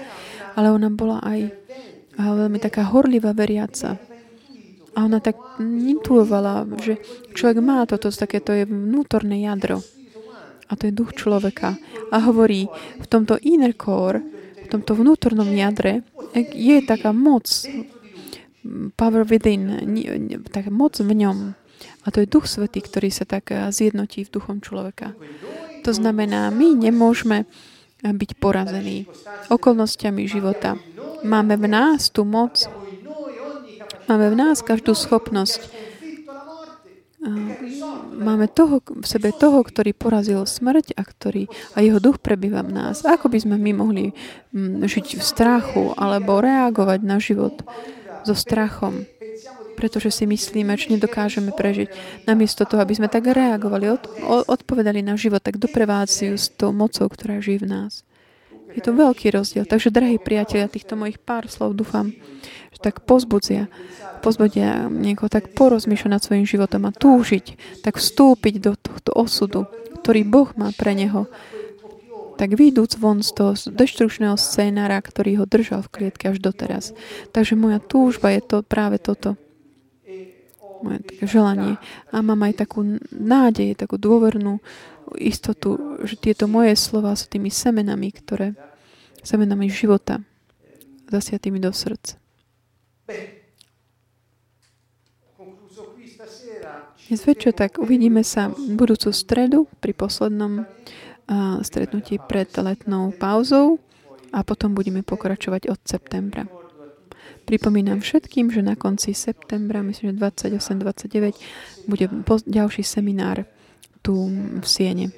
[0.53, 1.49] ale ona bola aj
[2.15, 3.97] veľmi taká horlivá veriaca.
[4.95, 6.95] A ona tak intuovala, že
[7.35, 9.83] človek má toto, také to je vnútorné jadro
[10.69, 11.77] a to je duch človeka.
[12.09, 12.65] A hovorí,
[12.97, 14.21] v tomto inner core,
[14.65, 16.01] v tomto vnútornom jadre
[16.35, 17.45] je taká moc,
[18.97, 19.77] power within,
[20.49, 21.53] taká moc v ňom.
[22.05, 25.13] A to je Duch Svetý, ktorý sa tak eh, zjednotí v duchom človeka.
[25.85, 29.05] To znamená, my nemôžeme eh, byť porazení
[29.49, 30.77] okolnostiami života.
[31.25, 32.69] máme v nás tú moc,
[34.05, 35.85] máme v nás každú schopnosť
[38.15, 42.71] máme toho, v sebe toho, ktorý porazil smrť a, ktorý, a jeho duch prebýva v
[42.71, 43.03] nás.
[43.03, 44.05] Ako by sme my mohli
[44.55, 47.61] mm, žiť v strachu alebo reagovať na život
[48.23, 49.05] so strachom?
[49.75, 51.91] pretože si myslíme, že nedokážeme prežiť.
[52.23, 54.07] Namiesto toho, aby sme tak reagovali, od,
[54.47, 58.07] odpovedali na život, tak doprevádzajú s tou mocou, ktorá žije v nás.
[58.75, 59.63] Je to veľký rozdiel.
[59.63, 62.11] Takže, drahí priatelia, týchto mojich pár slov dúfam,
[62.75, 63.71] že tak pozbudzia,
[64.19, 69.65] pozbudia niekoho tak porozmýšľať nad svojim životom a túžiť, tak vstúpiť do tohto osudu,
[70.03, 71.31] ktorý Boh má pre neho.
[72.35, 76.91] Tak výjdúc von z toho deštručného scénára, ktorý ho držal v klietke až doteraz.
[77.31, 79.39] Takže moja túžba je to práve toto
[80.83, 81.79] moje také želanie.
[82.11, 84.59] A mám aj takú nádej, takú dôvernú
[85.17, 88.53] istotu, že tieto moje slova sú tými semenami, ktoré
[89.25, 90.21] semenami života
[91.09, 92.24] zasiatými do srdca.
[97.05, 103.77] Dnes večer tak uvidíme sa budúcu stredu pri poslednom uh, stretnutí pred letnou pauzou
[104.33, 106.49] a potom budeme pokračovať od septembra.
[107.45, 112.09] Pripomínam všetkým, že na konci septembra, myslím, že 28-29, bude
[112.49, 113.45] ďalší seminár
[114.01, 115.13] tu v Siene,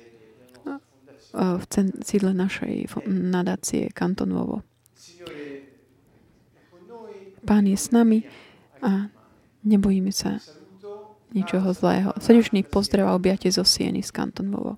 [1.32, 1.64] v
[2.04, 4.68] sídle našej nadácie Kantonovo.
[7.48, 8.28] Pán je s nami
[8.84, 9.08] a
[9.64, 10.44] nebojíme sa
[11.32, 12.12] ničoho zlého.
[12.20, 14.76] Srdečný pozdrav a objatie zo Sieny z Kantonovo.